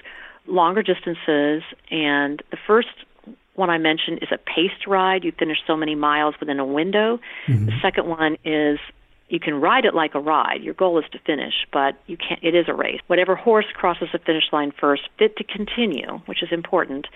longer 0.48 0.84
distances. 0.84 1.63
And 1.91 2.41
the 2.51 2.58
first 2.67 2.89
one 3.55 3.69
I 3.69 3.77
mentioned 3.77 4.19
is 4.22 4.29
a 4.31 4.38
paced 4.38 4.88
ride. 4.88 5.24
You 5.24 5.31
finish 5.31 5.58
so 5.67 5.75
many 5.75 5.96
miles 5.96 6.36
within 6.39 6.60
a 6.60 6.65
window. 6.65 7.19
Mm-hmm. 7.48 7.65
The 7.67 7.74
second 7.81 8.08
one 8.08 8.38
is 8.46 8.79
you 9.29 9.39
can 9.39 9.62
ride 9.62 9.86
it 9.86 9.93
like 9.93 10.15
a 10.15 10.19
ride. 10.19 10.63
Your 10.63 10.74
goal 10.74 10.98
is 10.98 11.05
to 11.12 11.19
finish, 11.19 11.53
but 11.72 11.96
you 12.08 12.17
can't. 12.17 12.43
It 12.43 12.55
is 12.55 12.65
a 12.67 12.74
race. 12.74 13.00
Whatever 13.08 13.36
horse 13.36 13.65
crosses 13.74 14.10
the 14.12 14.19
finish 14.19 14.46
line 14.51 14.72
first, 14.72 15.03
fit 15.17 15.38
to 15.38 15.43
continue, 15.43 16.19
which 16.25 16.41
is 16.41 16.50
important, 16.51 17.08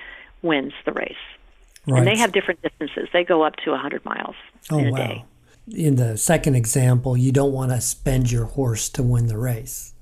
wins 0.41 0.73
the 0.85 0.91
race. 0.91 1.15
Right. 1.87 1.99
And 1.99 2.07
they 2.07 2.17
have 2.17 2.31
different 2.31 2.61
distances. 2.61 3.09
They 3.11 3.23
go 3.23 3.43
up 3.43 3.55
to 3.57 3.71
100 3.71 4.05
miles 4.05 4.35
oh, 4.71 4.77
in 4.77 4.87
a 4.87 4.91
wow. 4.91 4.97
day. 4.97 5.25
In 5.71 5.95
the 5.95 6.17
second 6.17 6.55
example, 6.55 7.17
you 7.17 7.31
don't 7.31 7.53
want 7.53 7.71
to 7.71 7.81
spend 7.81 8.31
your 8.31 8.45
horse 8.45 8.89
to 8.89 9.03
win 9.03 9.27
the 9.27 9.37
race. 9.37 9.92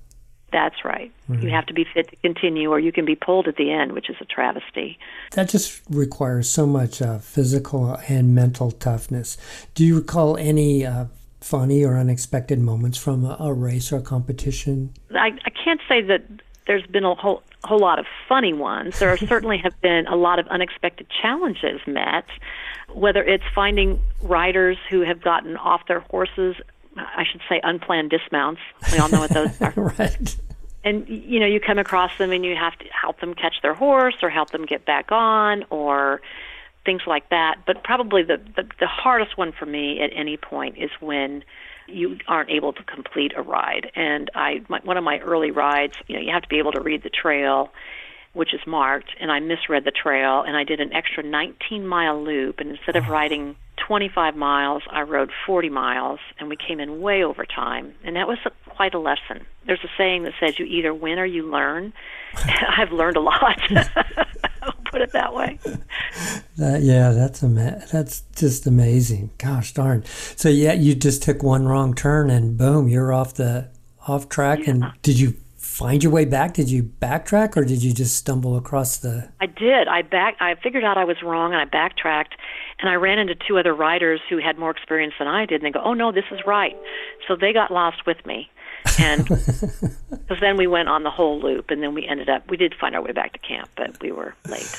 That's 0.52 0.84
right. 0.84 1.12
Mm-hmm. 1.30 1.44
You 1.44 1.50
have 1.52 1.66
to 1.68 1.74
be 1.74 1.86
fit 1.86 2.10
to 2.10 2.16
continue, 2.18 2.70
or 2.70 2.80
you 2.80 2.92
can 2.92 3.06
be 3.06 3.16
pulled 3.16 3.48
at 3.48 3.56
the 3.56 3.72
end, 3.72 3.94
which 3.94 4.10
is 4.10 4.18
a 4.20 4.26
travesty. 4.26 5.00
That 5.32 5.50
just 5.50 5.82
requires 5.90 6.50
so 6.50 6.66
much 6.66 7.02
uh, 7.02 7.20
physical 7.20 7.98
and 8.10 8.36
mental 8.36 8.72
toughness. 8.72 9.38
Do 9.74 9.86
you 9.86 9.96
recall 9.96 10.36
any 10.38 10.86
uh, 10.86 11.06
funny 11.40 11.84
or 11.84 11.98
unexpected 11.98 12.60
moments 12.60 12.98
from 12.98 13.26
a, 13.26 13.38
a 13.40 13.54
race 13.54 13.92
or 13.92 13.98
a 13.98 14.02
competition? 14.02 14.94
I, 15.12 15.32
I 15.46 15.50
can't 15.50 15.82
say 15.88 16.02
that 16.02 16.24
there's 16.68 16.86
been 16.86 17.04
a 17.04 17.16
whole 17.16 17.44
whole 17.64 17.80
lot 17.80 18.00
of 18.00 18.06
funny 18.28 18.54
ones. 18.54 19.00
There 19.00 19.16
certainly 19.28 19.58
have 19.60 19.80
been 19.82 20.08
a 20.08 20.16
lot 20.16 20.40
of 20.40 20.48
unexpected 20.48 21.08
challenges 21.22 21.80
met, 21.86 22.26
whether 22.94 23.24
it's 23.24 23.44
finding 23.54 24.02
riders 24.22 24.78
who 24.90 25.02
have 25.02 25.22
gotten 25.22 25.58
off 25.58 25.88
their 25.88 26.00
horses 26.00 26.56
I 26.98 27.24
should 27.30 27.42
say 27.48 27.60
unplanned 27.64 28.10
dismounts. 28.10 28.62
We 28.92 28.98
all 29.00 29.10
know 29.10 29.20
what 29.20 29.32
those 29.32 29.62
are. 29.62 29.74
right. 29.76 30.36
and 30.84 31.08
you 31.08 31.40
know 31.40 31.46
you 31.46 31.60
come 31.60 31.78
across 31.78 32.18
them 32.18 32.32
and 32.32 32.44
you 32.44 32.56
have 32.56 32.78
to 32.80 32.86
help 32.86 33.20
them 33.20 33.34
catch 33.34 33.62
their 33.62 33.74
horse 33.74 34.16
or 34.22 34.30
help 34.30 34.52
them 34.52 34.66
get 34.66 34.86
back 34.86 35.12
on 35.12 35.66
or 35.70 36.22
things 36.86 37.02
like 37.06 37.30
that. 37.30 37.60
But 37.66 37.84
probably 37.84 38.24
the, 38.24 38.42
the, 38.56 38.68
the 38.80 38.88
hardest 38.88 39.38
one 39.38 39.52
for 39.52 39.66
me 39.66 40.02
at 40.02 40.10
any 40.14 40.38
point 40.38 40.78
is 40.78 40.90
when 41.00 41.44
you 41.88 42.18
aren't 42.28 42.50
able 42.50 42.74
to 42.74 42.84
complete 42.84 43.34
a 43.36 43.42
ride. 43.42 43.92
And 43.96 44.30
I, 44.34 44.62
my, 44.68 44.80
one 44.84 44.98
of 44.98 45.04
my 45.04 45.20
early 45.20 45.52
rides, 45.52 45.94
you 46.08 46.16
know, 46.16 46.22
you 46.22 46.32
have 46.32 46.44
to 46.44 46.48
be 46.48 46.58
able 46.58 46.72
to 46.72 46.82
read 46.82 47.04
the 47.04 47.10
trail, 47.10 47.72
which 48.34 48.54
is 48.54 48.62
marked, 48.66 49.10
and 49.20 49.32
I 49.32 49.40
misread 49.40 49.84
the 49.84 49.92
trail, 49.92 50.42
and 50.42 50.56
I 50.56 50.64
did 50.64 50.80
an 50.80 50.94
extra 50.94 51.24
19 51.24 51.86
mile 51.86 52.24
loop, 52.24 52.60
and 52.60 52.70
instead 52.72 52.96
of 52.96 53.08
oh. 53.08 53.12
riding 53.12 53.56
25 53.92 54.38
miles, 54.38 54.84
I 54.90 55.02
rode 55.02 55.32
40 55.46 55.68
miles, 55.68 56.22
and 56.40 56.48
we 56.48 56.56
came 56.56 56.80
in 56.80 57.02
way 57.02 57.26
over 57.26 57.46
time, 57.46 57.94
and 58.06 58.16
that 58.16 58.26
was 58.26 58.38
a, 58.46 58.52
quite 58.70 58.94
a 58.94 59.00
lesson. 59.00 59.46
There's 59.66 59.84
a 59.84 59.90
saying 59.98 60.24
that 60.24 60.32
says 60.40 60.58
you 60.58 60.66
either 60.66 60.94
win 60.94 61.20
or 61.20 61.26
you 61.26 61.52
learn. 61.52 61.92
I've 62.78 62.94
learned 62.94 63.18
a 63.18 63.20
lot. 63.20 63.60
I'll 64.62 64.72
put 64.90 65.02
it 65.02 65.12
that 65.12 65.34
way. 65.34 65.60
That, 66.56 66.84
yeah, 66.84 67.12
that's 67.12 67.44
ama- 67.44 67.84
that's 67.92 68.22
just 68.34 68.66
amazing. 68.66 69.32
Gosh 69.38 69.74
darn. 69.74 70.06
So 70.38 70.48
yeah, 70.48 70.72
you 70.72 70.96
just 70.96 71.22
took 71.22 71.44
one 71.44 71.68
wrong 71.68 71.94
turn 71.94 72.30
and 72.30 72.58
boom, 72.58 72.88
you're 72.88 73.12
off 73.12 73.34
the 73.34 73.68
off 74.08 74.30
track. 74.30 74.60
Yeah. 74.60 74.70
And 74.70 74.92
did 75.02 75.20
you 75.20 75.34
find 75.72 76.04
your 76.04 76.12
way 76.12 76.26
back? 76.26 76.54
Did 76.54 76.70
you 76.70 76.84
backtrack 76.84 77.56
or 77.56 77.64
did 77.64 77.82
you 77.82 77.94
just 77.94 78.16
stumble 78.16 78.58
across 78.58 78.98
the? 78.98 79.30
I 79.40 79.46
did. 79.46 79.88
I 79.88 80.02
back. 80.02 80.36
I 80.40 80.56
figured 80.56 80.84
out 80.84 80.98
I 80.98 81.06
was 81.06 81.22
wrong 81.24 81.54
and 81.54 81.62
I 81.62 81.66
backtracked, 81.66 82.36
and 82.80 82.90
I 82.90 82.96
ran 82.96 83.20
into 83.20 83.36
two 83.36 83.58
other 83.58 83.74
riders 83.74 84.20
who 84.30 84.38
had 84.38 84.58
more 84.58 84.72
experience 84.72 85.14
than 85.18 85.28
I 85.28 85.46
did. 85.46 85.64
And 85.64 85.66
they 85.66 85.72
go, 85.72 85.82
"Oh 85.84 85.94
no, 85.94 86.12
this 86.12 86.26
is 86.32 86.40
right." 86.46 86.76
So 87.28 87.36
they 87.36 87.54
got 87.54 87.72
lost 87.72 88.06
with 88.06 88.26
me 88.26 88.50
and 89.00 89.28
because 90.10 90.40
then 90.40 90.58
we 90.58 90.68
went 90.68 90.90
on 90.90 91.04
the 91.04 91.10
whole 91.10 91.40
loop, 91.40 91.70
and 91.70 91.82
then 91.82 91.94
we 91.94 92.08
ended 92.08 92.30
up 92.30 92.50
we 92.50 92.58
did 92.58 92.76
find 92.76 92.96
our 92.96 93.02
way 93.02 93.12
back 93.12 93.34
to 93.34 93.40
camp, 93.40 93.70
but 93.76 94.00
we 94.02 94.12
were 94.12 94.36
late. 94.48 94.70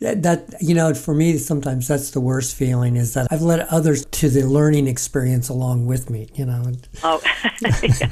Yeah, 0.00 0.14
that 0.14 0.54
you 0.60 0.74
know, 0.74 0.94
for 0.94 1.14
me, 1.14 1.38
sometimes 1.38 1.88
that's 1.88 2.12
the 2.12 2.20
worst 2.20 2.54
feeling 2.54 2.96
is 2.96 3.14
that 3.14 3.26
I've 3.30 3.42
led 3.42 3.60
others 3.60 4.04
to 4.06 4.28
the 4.28 4.44
learning 4.44 4.86
experience 4.86 5.48
along 5.48 5.86
with 5.86 6.08
me. 6.08 6.28
You 6.34 6.46
know. 6.46 6.72
Oh. 7.02 7.20
yeah. 7.82 8.10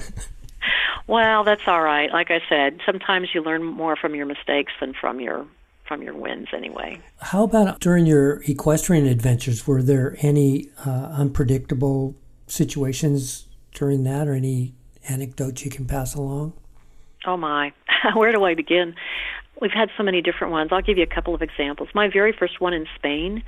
Well, 1.06 1.44
that's 1.44 1.62
all 1.66 1.82
right. 1.82 2.10
Like 2.12 2.30
I 2.30 2.40
said, 2.48 2.80
sometimes 2.84 3.28
you 3.34 3.42
learn 3.42 3.62
more 3.62 3.96
from 3.96 4.14
your 4.14 4.26
mistakes 4.26 4.72
than 4.80 4.94
from 4.94 5.20
your 5.20 5.46
from 5.86 6.02
your 6.02 6.14
wins 6.14 6.48
anyway. 6.52 7.00
How 7.20 7.44
about 7.44 7.78
during 7.78 8.06
your 8.06 8.42
equestrian 8.48 9.06
adventures? 9.06 9.68
Were 9.68 9.82
there 9.82 10.16
any 10.20 10.68
uh, 10.84 11.14
unpredictable 11.16 12.16
situations 12.48 13.46
during 13.72 14.02
that, 14.04 14.26
or 14.26 14.34
any 14.34 14.74
anecdotes 15.08 15.64
you 15.64 15.70
can 15.70 15.86
pass 15.86 16.14
along? 16.14 16.54
Oh 17.24 17.36
my, 17.36 17.72
where 18.14 18.32
do 18.32 18.44
I 18.44 18.54
begin? 18.54 18.94
We've 19.60 19.72
had 19.72 19.90
so 19.96 20.02
many 20.02 20.20
different 20.20 20.52
ones. 20.52 20.70
I'll 20.72 20.82
give 20.82 20.98
you 20.98 21.04
a 21.04 21.14
couple 21.14 21.34
of 21.34 21.42
examples. 21.42 21.88
My 21.94 22.08
very 22.08 22.32
first 22.32 22.60
one 22.60 22.74
in 22.74 22.86
Spain, 22.96 23.42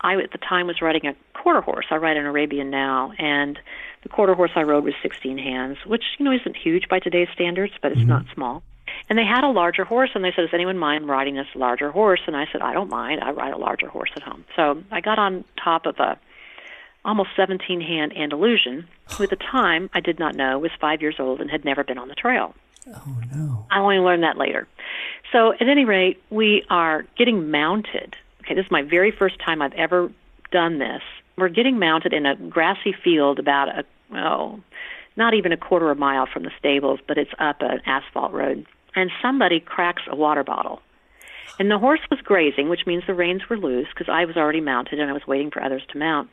I 0.00 0.14
at 0.16 0.32
the 0.32 0.38
time 0.38 0.66
was 0.66 0.80
riding 0.80 1.06
a 1.06 1.14
quarter 1.34 1.60
horse. 1.60 1.86
I 1.90 1.96
ride 1.96 2.16
an 2.16 2.24
Arabian 2.24 2.70
now, 2.70 3.12
and 3.18 3.58
the 4.02 4.08
quarter 4.08 4.34
horse 4.34 4.52
I 4.54 4.62
rode 4.62 4.84
was 4.84 4.94
16 5.02 5.38
hands, 5.38 5.78
which 5.86 6.04
you 6.18 6.24
know 6.24 6.32
isn't 6.32 6.56
huge 6.56 6.88
by 6.88 6.98
today's 6.98 7.28
standards, 7.34 7.72
but 7.82 7.92
it's 7.92 8.00
mm-hmm. 8.00 8.10
not 8.10 8.26
small. 8.34 8.62
And 9.08 9.18
they 9.18 9.24
had 9.24 9.44
a 9.44 9.48
larger 9.48 9.84
horse, 9.84 10.10
and 10.14 10.24
they 10.24 10.32
said, 10.34 10.42
"Does 10.42 10.54
anyone 10.54 10.78
mind 10.78 11.08
riding 11.08 11.34
this 11.34 11.46
larger 11.54 11.90
horse?" 11.90 12.20
And 12.26 12.36
I 12.36 12.46
said, 12.50 12.60
"I 12.60 12.72
don't 12.72 12.90
mind. 12.90 13.20
I 13.22 13.30
ride 13.30 13.52
a 13.52 13.58
larger 13.58 13.88
horse 13.88 14.10
at 14.16 14.22
home." 14.22 14.44
So 14.56 14.82
I 14.90 15.00
got 15.00 15.18
on 15.18 15.44
top 15.62 15.86
of 15.86 15.98
a 15.98 16.18
almost 17.04 17.30
17 17.36 17.80
hand 17.80 18.16
Andalusian, 18.16 18.86
who 19.12 19.24
at 19.24 19.30
the 19.30 19.36
time 19.36 19.90
I 19.94 20.00
did 20.00 20.18
not 20.18 20.34
know 20.34 20.58
was 20.58 20.70
five 20.80 21.00
years 21.00 21.16
old 21.18 21.40
and 21.40 21.50
had 21.50 21.64
never 21.64 21.84
been 21.84 21.98
on 21.98 22.08
the 22.08 22.14
trail. 22.14 22.54
Oh, 22.88 23.20
no. 23.34 23.66
I 23.70 23.78
only 23.78 23.98
learned 23.98 24.22
that 24.22 24.36
later. 24.36 24.66
So, 25.32 25.52
at 25.52 25.62
any 25.68 25.84
rate, 25.84 26.22
we 26.30 26.64
are 26.70 27.04
getting 27.16 27.50
mounted. 27.50 28.16
Okay, 28.42 28.54
this 28.54 28.64
is 28.64 28.70
my 28.70 28.82
very 28.82 29.10
first 29.10 29.38
time 29.38 29.62
I've 29.62 29.74
ever 29.74 30.10
done 30.50 30.78
this. 30.78 31.02
We're 31.40 31.48
getting 31.48 31.78
mounted 31.78 32.12
in 32.12 32.26
a 32.26 32.36
grassy 32.36 32.92
field 32.92 33.38
about 33.38 33.68
a, 33.68 33.84
oh, 34.14 34.60
not 35.16 35.34
even 35.34 35.52
a 35.52 35.56
quarter 35.56 35.90
of 35.90 35.96
a 35.96 36.00
mile 36.00 36.26
from 36.30 36.42
the 36.42 36.50
stables, 36.58 37.00
but 37.08 37.16
it's 37.16 37.30
up 37.38 37.62
an 37.62 37.80
asphalt 37.86 38.32
road. 38.32 38.66
And 38.94 39.10
somebody 39.22 39.58
cracks 39.58 40.02
a 40.06 40.14
water 40.14 40.44
bottle. 40.44 40.82
And 41.58 41.70
the 41.70 41.78
horse 41.78 42.00
was 42.10 42.20
grazing, 42.20 42.68
which 42.68 42.86
means 42.86 43.04
the 43.06 43.14
reins 43.14 43.48
were 43.48 43.56
loose 43.56 43.88
because 43.88 44.08
I 44.08 44.24
was 44.24 44.36
already 44.36 44.60
mounted 44.60 45.00
and 45.00 45.10
I 45.10 45.12
was 45.12 45.26
waiting 45.26 45.50
for 45.50 45.62
others 45.62 45.82
to 45.92 45.98
mount. 45.98 46.28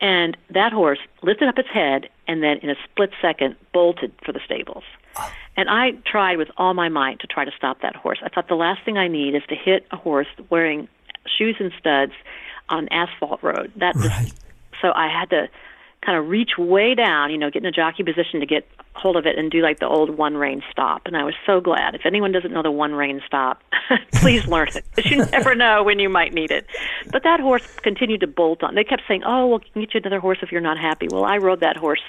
And 0.00 0.36
that 0.50 0.72
horse 0.72 0.98
lifted 1.22 1.48
up 1.48 1.58
its 1.58 1.68
head 1.68 2.08
and 2.26 2.42
then, 2.42 2.58
in 2.58 2.70
a 2.70 2.74
split 2.84 3.10
second, 3.20 3.56
bolted 3.72 4.12
for 4.24 4.32
the 4.32 4.40
stables. 4.44 4.84
And 5.56 5.68
I 5.68 5.92
tried 6.04 6.38
with 6.38 6.48
all 6.56 6.74
my 6.74 6.88
might 6.88 7.20
to 7.20 7.26
try 7.26 7.44
to 7.44 7.52
stop 7.56 7.82
that 7.82 7.94
horse. 7.94 8.18
I 8.22 8.28
thought 8.28 8.48
the 8.48 8.54
last 8.54 8.84
thing 8.84 8.98
I 8.98 9.08
need 9.08 9.34
is 9.34 9.42
to 9.48 9.54
hit 9.54 9.86
a 9.90 9.96
horse 9.96 10.26
wearing 10.50 10.88
shoes 11.26 11.56
and 11.60 11.72
studs 11.78 12.12
on 12.68 12.84
an 12.84 12.92
asphalt 12.92 13.42
road. 13.42 13.72
That 13.76 13.94
right. 13.96 14.32
so 14.80 14.92
I 14.94 15.08
had 15.08 15.30
to 15.30 15.48
kind 16.04 16.18
of 16.18 16.28
reach 16.28 16.52
way 16.58 16.94
down, 16.94 17.30
you 17.30 17.38
know, 17.38 17.50
get 17.50 17.62
in 17.62 17.66
a 17.66 17.72
jockey 17.72 18.02
position 18.02 18.40
to 18.40 18.46
get 18.46 18.68
hold 18.94 19.16
of 19.16 19.26
it 19.26 19.36
and 19.36 19.50
do 19.50 19.60
like 19.60 19.80
the 19.80 19.88
old 19.88 20.10
one 20.10 20.36
rein 20.36 20.62
stop. 20.70 21.02
And 21.06 21.16
I 21.16 21.24
was 21.24 21.34
so 21.46 21.60
glad. 21.60 21.94
If 21.94 22.02
anyone 22.04 22.32
doesn't 22.32 22.52
know 22.52 22.62
the 22.62 22.70
one 22.70 22.94
rein 22.94 23.20
stop, 23.26 23.62
please 24.14 24.46
learn 24.46 24.68
it 24.68 24.84
because 24.94 25.10
you 25.10 25.24
never 25.26 25.54
know 25.54 25.82
when 25.82 25.98
you 25.98 26.08
might 26.08 26.32
need 26.32 26.50
it. 26.50 26.66
But 27.10 27.22
that 27.24 27.40
horse 27.40 27.66
continued 27.82 28.20
to 28.20 28.26
bolt 28.26 28.62
on. 28.62 28.74
They 28.74 28.84
kept 28.84 29.02
saying, 29.08 29.22
"Oh, 29.24 29.46
we'll 29.46 29.58
get 29.58 29.94
you 29.94 30.00
another 30.02 30.20
horse 30.20 30.38
if 30.42 30.52
you're 30.52 30.60
not 30.60 30.78
happy." 30.78 31.08
Well, 31.10 31.24
I 31.24 31.38
rode 31.38 31.60
that 31.60 31.76
horse. 31.76 32.02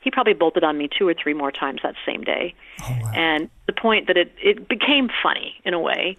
He 0.00 0.10
probably 0.10 0.34
bolted 0.34 0.64
on 0.64 0.76
me 0.76 0.88
two 0.96 1.08
or 1.08 1.14
three 1.14 1.32
more 1.32 1.50
times 1.50 1.80
that 1.82 1.94
same 2.04 2.22
day. 2.22 2.54
Oh, 2.82 2.98
wow. 3.02 3.12
And 3.14 3.50
the 3.66 3.72
point 3.72 4.06
that 4.08 4.16
it 4.16 4.32
it 4.42 4.68
became 4.68 5.08
funny 5.22 5.54
in 5.64 5.72
a 5.72 5.80
way 5.80 6.16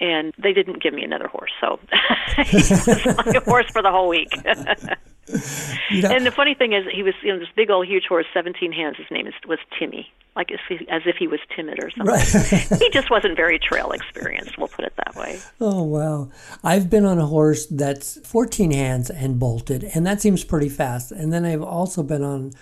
and 0.00 0.32
they 0.38 0.52
didn't 0.52 0.82
give 0.82 0.94
me 0.94 1.02
another 1.02 1.28
horse, 1.28 1.50
so 1.60 1.78
he 2.44 2.56
was 2.56 3.06
my 3.06 3.40
horse 3.44 3.66
for 3.70 3.82
the 3.82 3.90
whole 3.90 4.08
week. 4.08 4.28
And 5.28 6.24
the 6.24 6.30
funny 6.30 6.54
thing 6.54 6.72
is, 6.72 6.84
he 6.92 7.02
was 7.02 7.14
you 7.22 7.32
know 7.32 7.40
this 7.40 7.48
big 7.56 7.68
old 7.68 7.88
huge 7.88 8.04
horse, 8.08 8.26
seventeen 8.32 8.70
hands. 8.70 8.96
His 8.96 9.10
name 9.10 9.26
is, 9.26 9.34
was 9.48 9.58
Timmy, 9.76 10.12
like 10.36 10.52
as 10.52 10.60
if, 10.70 10.82
as 10.88 11.02
if 11.04 11.16
he 11.16 11.26
was 11.26 11.40
timid 11.54 11.82
or 11.82 11.90
something. 11.90 12.14
Right. 12.14 12.80
he 12.80 12.90
just 12.90 13.10
wasn't 13.10 13.36
very 13.36 13.58
trail 13.58 13.90
experienced. 13.90 14.56
We'll 14.56 14.68
put 14.68 14.84
it 14.84 14.92
that 15.04 15.16
way. 15.16 15.40
Oh 15.60 15.82
wow! 15.82 16.30
I've 16.62 16.88
been 16.88 17.04
on 17.04 17.18
a 17.18 17.26
horse 17.26 17.66
that's 17.66 18.20
fourteen 18.24 18.70
hands 18.70 19.10
and 19.10 19.40
bolted, 19.40 19.82
and 19.94 20.06
that 20.06 20.20
seems 20.20 20.44
pretty 20.44 20.68
fast. 20.68 21.10
And 21.10 21.32
then 21.32 21.44
I've 21.44 21.62
also 21.62 22.04
been 22.04 22.22
on 22.22 22.52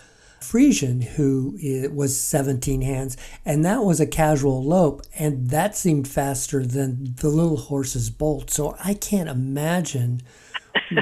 Friesian, 0.51 1.03
who 1.03 1.59
was 1.93 2.19
17 2.21 2.83
hands, 2.83 3.17
and 3.45 3.65
that 3.65 3.83
was 3.83 4.01
a 4.01 4.07
casual 4.07 4.63
lope, 4.63 5.03
and 5.19 5.51
that 5.51 5.77
seemed 5.77 6.07
faster 6.07 6.65
than 6.65 7.15
the 7.17 7.29
little 7.29 7.57
horse's 7.57 8.11
bolt. 8.11 8.51
So 8.51 8.77
I 8.85 8.95
can't 8.95 9.29
imagine 9.29 10.21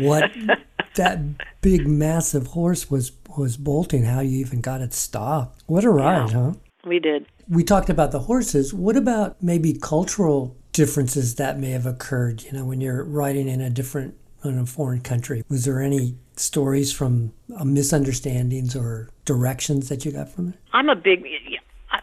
what 0.00 0.30
that 0.94 1.20
big, 1.60 1.86
massive 1.86 2.48
horse 2.48 2.90
was 2.90 3.12
was 3.36 3.56
bolting. 3.56 4.04
How 4.04 4.20
you 4.20 4.38
even 4.38 4.60
got 4.60 4.80
it 4.80 4.92
stopped? 4.92 5.62
What 5.66 5.84
a 5.84 5.90
ride, 5.90 6.30
yeah, 6.30 6.36
huh? 6.36 6.52
We 6.86 6.98
did. 6.98 7.26
We 7.48 7.64
talked 7.64 7.90
about 7.90 8.12
the 8.12 8.20
horses. 8.20 8.72
What 8.72 8.96
about 8.96 9.42
maybe 9.42 9.72
cultural 9.72 10.56
differences 10.72 11.36
that 11.36 11.58
may 11.58 11.70
have 11.70 11.86
occurred? 11.86 12.42
You 12.44 12.52
know, 12.52 12.64
when 12.64 12.80
you're 12.80 13.04
riding 13.04 13.48
in 13.48 13.60
a 13.60 13.70
different 13.70 14.14
in 14.44 14.58
a 14.58 14.66
foreign 14.66 15.00
country, 15.00 15.44
was 15.48 15.64
there 15.64 15.80
any 15.80 16.16
stories 16.36 16.92
from 16.92 17.32
uh, 17.56 17.64
misunderstandings 17.64 18.74
or 18.74 19.08
directions 19.24 19.88
that 19.88 20.04
you 20.04 20.12
got 20.12 20.28
from 20.28 20.50
it? 20.50 20.54
I'm 20.72 20.88
a 20.88 20.96
big. 20.96 21.24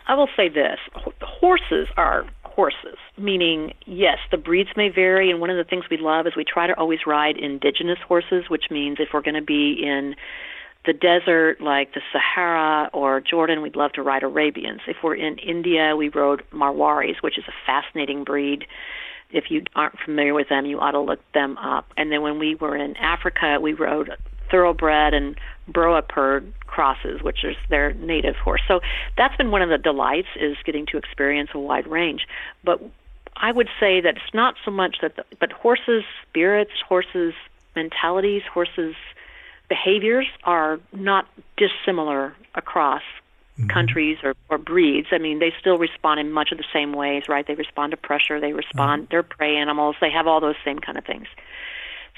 I 0.07 0.13
will 0.15 0.29
say 0.35 0.49
this: 0.49 0.79
horses 1.21 1.87
are 1.97 2.25
horses, 2.43 2.97
meaning, 3.17 3.73
yes, 3.85 4.17
the 4.31 4.37
breeds 4.37 4.69
may 4.75 4.89
vary, 4.89 5.31
and 5.31 5.39
one 5.39 5.49
of 5.49 5.57
the 5.57 5.63
things 5.63 5.85
we 5.89 5.97
love 5.97 6.27
is 6.27 6.33
we 6.35 6.43
try 6.43 6.67
to 6.67 6.73
always 6.77 6.99
ride 7.05 7.37
indigenous 7.37 7.99
horses, 8.07 8.49
which 8.49 8.65
means 8.69 8.97
if 8.99 9.09
we're 9.13 9.21
going 9.21 9.35
to 9.35 9.41
be 9.41 9.81
in 9.81 10.15
the 10.85 10.93
desert 10.93 11.61
like 11.61 11.93
the 11.93 12.01
Sahara 12.11 12.89
or 12.93 13.21
Jordan, 13.21 13.61
we'd 13.61 13.75
love 13.75 13.93
to 13.93 14.03
ride 14.03 14.23
Arabians. 14.23 14.81
If 14.87 14.97
we're 15.03 15.15
in 15.15 15.37
India, 15.37 15.95
we 15.95 16.09
rode 16.09 16.43
Marwaris, 16.51 17.21
which 17.21 17.37
is 17.37 17.43
a 17.47 17.53
fascinating 17.65 18.23
breed. 18.23 18.65
If 19.31 19.51
you 19.51 19.63
aren't 19.75 19.99
familiar 19.99 20.33
with 20.33 20.49
them, 20.49 20.65
you 20.65 20.79
ought 20.79 20.91
to 20.91 20.99
look 20.99 21.19
them 21.33 21.57
up. 21.57 21.91
And 21.97 22.11
then 22.11 22.21
when 22.21 22.39
we 22.39 22.55
were 22.55 22.75
in 22.75 22.95
Africa, 22.97 23.59
we 23.61 23.73
rode 23.73 24.11
thoroughbred 24.49 25.13
and 25.13 25.35
Boerperd 25.71 26.51
crosses, 26.65 27.21
which 27.21 27.43
is 27.43 27.55
their 27.69 27.93
native 27.93 28.35
horse. 28.35 28.61
So 28.67 28.79
that's 29.17 29.35
been 29.35 29.51
one 29.51 29.61
of 29.61 29.69
the 29.69 29.77
delights 29.77 30.29
is 30.39 30.57
getting 30.65 30.85
to 30.87 30.97
experience 30.97 31.51
a 31.53 31.59
wide 31.59 31.87
range. 31.87 32.27
But 32.63 32.81
I 33.35 33.51
would 33.51 33.69
say 33.79 34.01
that 34.01 34.17
it's 34.17 34.33
not 34.33 34.55
so 34.65 34.71
much 34.71 34.97
that, 35.01 35.15
the, 35.15 35.25
but 35.39 35.51
horses' 35.51 36.03
spirits, 36.27 36.71
horses' 36.87 37.33
mentalities, 37.75 38.41
horses' 38.51 38.95
behaviors 39.69 40.27
are 40.43 40.79
not 40.91 41.27
dissimilar 41.55 42.35
across 42.55 43.03
mm-hmm. 43.59 43.67
countries 43.67 44.17
or, 44.23 44.33
or 44.49 44.57
breeds. 44.57 45.07
I 45.11 45.17
mean, 45.17 45.39
they 45.39 45.53
still 45.59 45.77
respond 45.77 46.19
in 46.19 46.31
much 46.31 46.51
of 46.51 46.57
the 46.57 46.65
same 46.73 46.93
ways, 46.93 47.23
right? 47.27 47.45
They 47.45 47.55
respond 47.55 47.91
to 47.91 47.97
pressure, 47.97 48.39
they 48.39 48.53
respond, 48.53 49.03
mm-hmm. 49.03 49.11
they're 49.11 49.23
prey 49.23 49.55
animals, 49.55 49.95
they 50.01 50.11
have 50.11 50.27
all 50.27 50.39
those 50.39 50.55
same 50.63 50.79
kind 50.79 50.97
of 50.97 51.05
things. 51.05 51.27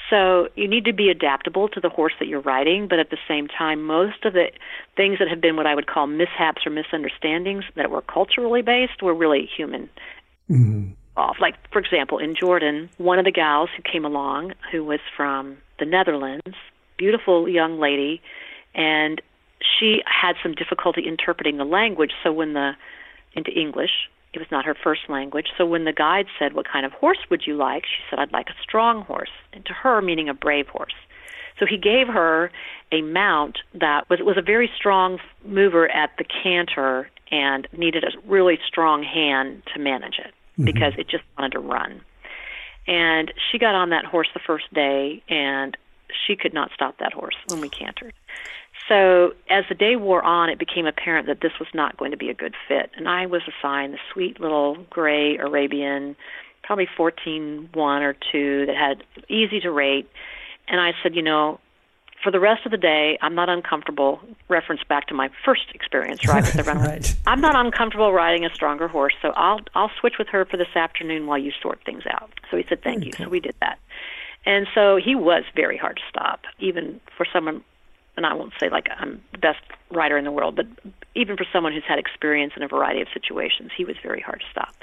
So 0.10 0.50
you 0.56 0.68
need 0.68 0.86
to 0.86 0.94
be 0.94 1.10
adaptable 1.10 1.70
to 1.70 1.80
the 1.80 1.88
horse 1.88 2.14
that 2.20 2.28
you're 2.28 2.42
riding, 2.42 2.88
but 2.88 3.00
at 3.00 3.12
the 3.12 3.18
same 3.28 3.48
time, 3.48 3.84
most 3.84 4.26
of 4.26 4.34
the 4.34 4.52
things 4.98 5.20
that 5.20 5.30
have 5.30 5.40
been 5.40 5.56
what 5.56 5.66
I 5.66 5.74
would 5.74 5.88
call 5.88 6.06
mishaps 6.06 6.66
or 6.66 6.70
misunderstandings 6.70 7.64
that 7.76 7.90
were 7.90 8.02
culturally 8.02 8.62
based 8.62 9.02
were 9.02 9.14
really 9.14 9.50
human. 9.56 9.90
Mm-hmm. 10.50 10.92
Off. 11.18 11.38
Like, 11.42 11.56
for 11.72 11.80
example, 11.80 12.20
in 12.20 12.36
Jordan, 12.36 12.90
one 12.98 13.20
of 13.20 13.26
the 13.26 13.32
gals 13.32 13.70
who 13.76 13.84
came 13.84 14.06
along, 14.06 14.54
who 14.72 14.84
was 14.84 15.02
from 15.16 15.58
the 15.78 15.86
Netherlands, 15.86 16.56
beautiful 16.98 17.50
young 17.50 17.80
lady, 17.80 18.22
and 18.74 19.22
she 19.80 20.02
had 20.06 20.36
some 20.42 20.54
difficulty 20.54 21.08
interpreting 21.08 21.58
the 21.58 21.66
language. 21.66 22.12
So 22.24 22.32
when 22.32 22.54
the 22.54 22.74
into 23.34 23.52
English, 23.52 24.10
it 24.34 24.40
was 24.40 24.48
not 24.52 24.66
her 24.66 24.76
first 24.76 25.02
language. 25.10 25.48
So 25.58 25.66
when 25.66 25.86
the 25.86 25.94
guide 25.94 26.28
said, 26.40 26.54
"What 26.54 26.68
kind 26.68 26.86
of 26.86 26.94
horse 26.94 27.20
would 27.30 27.46
you 27.46 27.56
like?" 27.56 27.86
she 27.86 28.02
said, 28.10 28.20
"I'd 28.20 28.32
like 28.32 28.50
a 28.50 28.62
strong 28.62 29.04
horse." 29.04 29.32
And 29.54 29.66
to 29.66 29.74
her, 29.74 30.02
meaning 30.02 30.30
a 30.30 30.34
brave 30.34 30.68
horse. 30.68 30.96
So 31.60 31.66
he 31.66 31.78
gave 31.78 32.08
her 32.08 32.52
a 32.92 33.02
mount 33.02 33.60
that 33.74 34.10
was 34.10 34.20
was 34.22 34.38
a 34.38 34.42
very 34.42 34.70
strong 34.76 35.20
mover 35.46 35.90
at 35.90 36.12
the 36.18 36.24
canter 36.24 37.10
and 37.32 37.68
needed 37.72 38.04
a 38.04 38.12
really 38.26 38.60
strong 38.68 39.04
hand 39.04 39.64
to 39.74 39.80
manage 39.80 40.20
it 40.20 40.34
mm-hmm. 40.54 40.66
because 40.66 40.94
it 40.98 41.08
just 41.08 41.24
wanted 41.38 41.54
to 41.54 41.60
run. 41.60 42.02
And 42.88 43.32
she 43.52 43.58
got 43.58 43.76
on 43.76 43.90
that 43.90 44.06
horse 44.06 44.28
the 44.34 44.40
first 44.40 44.74
day 44.74 45.24
and 45.30 45.78
she 46.26 46.36
could 46.36 46.54
not 46.54 46.72
stop 46.74 46.98
that 46.98 47.14
horse 47.14 47.36
when 47.48 47.62
we 47.62 47.70
cantered. 47.70 48.14
So 48.92 49.32
as 49.50 49.64
the 49.70 49.76
day 49.76 49.96
wore 49.96 50.22
on, 50.22 50.50
it 50.50 50.60
became 50.60 50.86
apparent 50.86 51.26
that 51.28 51.40
this 51.40 51.54
was 51.60 51.70
not 51.74 51.96
going 51.96 52.12
to 52.12 52.18
be 52.18 52.30
a 52.30 52.34
good 52.34 52.56
fit. 52.68 52.92
And 52.98 53.08
I 53.08 53.26
was 53.26 53.42
assigned 53.48 53.94
the 53.94 54.00
sweet 54.12 54.42
little 54.42 54.76
gray 54.90 55.38
Arabian, 55.38 56.18
probably 56.62 56.90
14 56.98 57.70
1 57.74 58.04
or 58.04 58.16
2, 58.34 58.66
that 58.66 58.76
had 58.76 59.04
easy 59.30 59.62
to 59.62 59.72
rate. 59.72 60.10
And 60.68 60.82
I 60.82 60.92
said, 61.02 61.16
you 61.16 61.22
know, 61.22 61.62
for 62.22 62.34
the 62.34 62.40
rest 62.42 62.66
of 62.66 62.72
the 62.72 62.78
day, 62.78 63.18
I'm 63.22 63.34
not 63.34 63.48
uncomfortable. 63.48 64.20
Reference 64.50 64.82
back 64.84 65.08
to 65.08 65.14
my 65.14 65.30
first 65.46 65.72
experience, 65.74 66.28
right, 66.28 66.44
with 66.44 66.54
the 66.54 66.64
rental. 66.66 66.86
right. 66.86 67.16
I'm 67.26 67.40
not 67.40 67.56
uncomfortable 67.56 68.12
riding 68.12 68.44
a 68.44 68.54
stronger 68.54 68.90
horse, 68.90 69.14
so 69.22 69.30
I'll 69.38 69.62
I'll 69.74 69.92
switch 70.02 70.16
with 70.20 70.28
her 70.28 70.44
for 70.44 70.58
this 70.58 70.76
afternoon 70.76 71.28
while 71.28 71.38
you 71.38 71.54
sort 71.62 71.80
things 71.86 72.04
out. 72.12 72.30
So 72.52 72.58
he 72.58 72.66
said, 72.68 72.84
thank 72.84 72.98
okay. 72.98 73.08
you. 73.08 73.14
So 73.14 73.30
we 73.30 73.40
did 73.40 73.56
that. 73.62 73.80
And 74.46 74.68
so 74.76 74.98
he 74.98 75.16
was 75.16 75.44
very 75.56 75.78
hard 75.78 75.98
to 75.98 76.04
stop, 76.10 76.42
even 76.60 77.00
for 77.16 77.26
someone, 77.32 77.64
and 78.24 78.32
I 78.32 78.36
won't 78.36 78.54
say 78.60 78.70
like 78.70 78.88
I'm 78.98 79.22
the 79.32 79.40
best 79.40 79.60
rider 79.90 80.18
in 80.18 80.26
the 80.26 80.32
world, 80.32 80.56
but 80.56 80.68
even 81.16 81.36
for 81.36 81.46
someone 81.52 81.74
who's 81.74 81.84
had 81.88 82.00
experience 82.00 82.54
in 82.56 82.64
a 82.64 82.68
variety 82.68 83.02
of 83.02 83.08
situations, 83.14 83.72
he 83.76 83.84
was 83.84 83.96
very 84.02 84.22
hard 84.22 84.42
to 84.42 84.46
stop. 84.52 84.76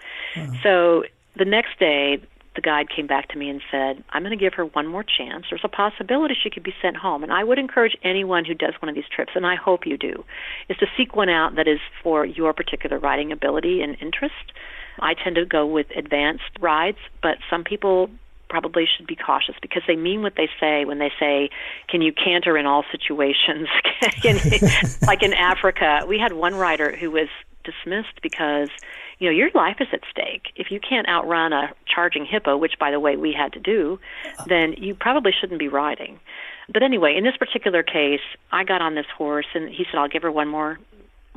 So 0.63 1.05
the 1.37 1.45
next 1.45 1.79
day, 1.79 2.21
the 2.55 2.61
guide 2.61 2.89
came 2.95 3.07
back 3.07 3.29
to 3.29 3.39
me 3.39 3.49
and 3.49 3.63
said, 3.71 4.03
I'm 4.11 4.23
going 4.23 4.37
to 4.37 4.45
give 4.45 4.55
her 4.55 4.65
one 4.65 4.89
more 4.89 5.05
chance. 5.05 5.47
There's 5.49 5.61
a 5.63 5.69
possibility 5.69 6.35
she 6.35 6.51
could 6.51 6.65
be 6.65 6.75
sent 6.83 6.97
home. 6.97 7.23
And 7.23 7.33
I 7.33 7.45
would 7.45 7.59
encourage 7.59 7.97
anyone 8.03 8.45
who 8.45 8.55
does 8.55 8.75
one 8.83 8.89
of 8.89 8.97
these 8.97 9.09
trips, 9.15 9.33
and 9.37 9.47
I 9.47 9.55
hope 9.55 9.87
you 9.87 9.97
do, 9.97 10.25
is 10.69 10.77
to 10.79 10.87
seek 10.97 11.15
one 11.15 11.29
out 11.29 11.55
that 11.55 11.69
is 11.69 11.79
for 12.03 12.27
your 12.27 12.53
particular 12.53 12.99
riding 12.99 13.31
ability 13.31 13.81
and 13.81 13.97
interest. 14.01 14.53
I 14.99 15.15
tend 15.15 15.37
to 15.37 15.45
go 15.45 15.65
with 15.67 15.87
advanced 15.97 16.51
rides, 16.59 16.99
but 17.23 17.39
some 17.49 17.63
people 17.63 18.11
probably 18.49 18.87
should 18.87 19.07
be 19.07 19.17
cautious 19.17 19.55
because 19.61 19.83
they 19.87 19.97
mean 19.97 20.23
what 20.23 20.35
they 20.37 20.49
say 20.61 20.85
when 20.85 20.99
they 20.99 21.13
say, 21.19 21.51
"Can 21.89 22.03
you 22.03 22.13
canter 22.13 22.57
in 22.57 22.67
all 22.67 22.85
situations?" 22.91 23.69
like 25.07 25.23
in 25.23 25.33
Africa, 25.35 26.05
we 26.07 26.19
had 26.19 26.33
one 26.33 26.55
rider 26.55 26.97
who 26.97 27.11
was 27.11 27.29
dismissed 27.65 28.23
because 28.23 28.69
you 29.19 29.29
know 29.29 29.35
your 29.35 29.51
life 29.55 29.77
is 29.81 29.89
at 29.93 30.01
stake. 30.11 30.53
If 30.57 30.71
you 30.71 30.81
can't 30.81 31.09
outrun 31.09 31.53
a 31.53 31.73
charging 31.87 32.25
hippo, 32.25 32.57
which 32.57 32.79
by 32.79 32.91
the 32.91 33.01
way 33.01 33.17
we 33.17 33.33
had 33.33 33.53
to 33.55 33.61
do, 33.61 33.99
then 34.47 34.75
you 34.75 34.95
probably 34.95 35.33
shouldn't 35.39 35.59
be 35.59 35.69
riding. 35.69 36.19
But 36.73 36.83
anyway, 36.83 37.17
in 37.17 37.25
this 37.25 37.37
particular 37.37 37.83
case, 37.83 38.21
I 38.53 38.65
got 38.65 38.83
on 38.83 38.95
this 38.95 39.07
horse 39.17 39.47
and 39.55 39.69
he 39.69 39.85
said, 39.91 39.99
"I'll 39.99 40.09
give 40.09 40.23
her 40.23 40.33
one 40.33 40.49
more 40.49 40.79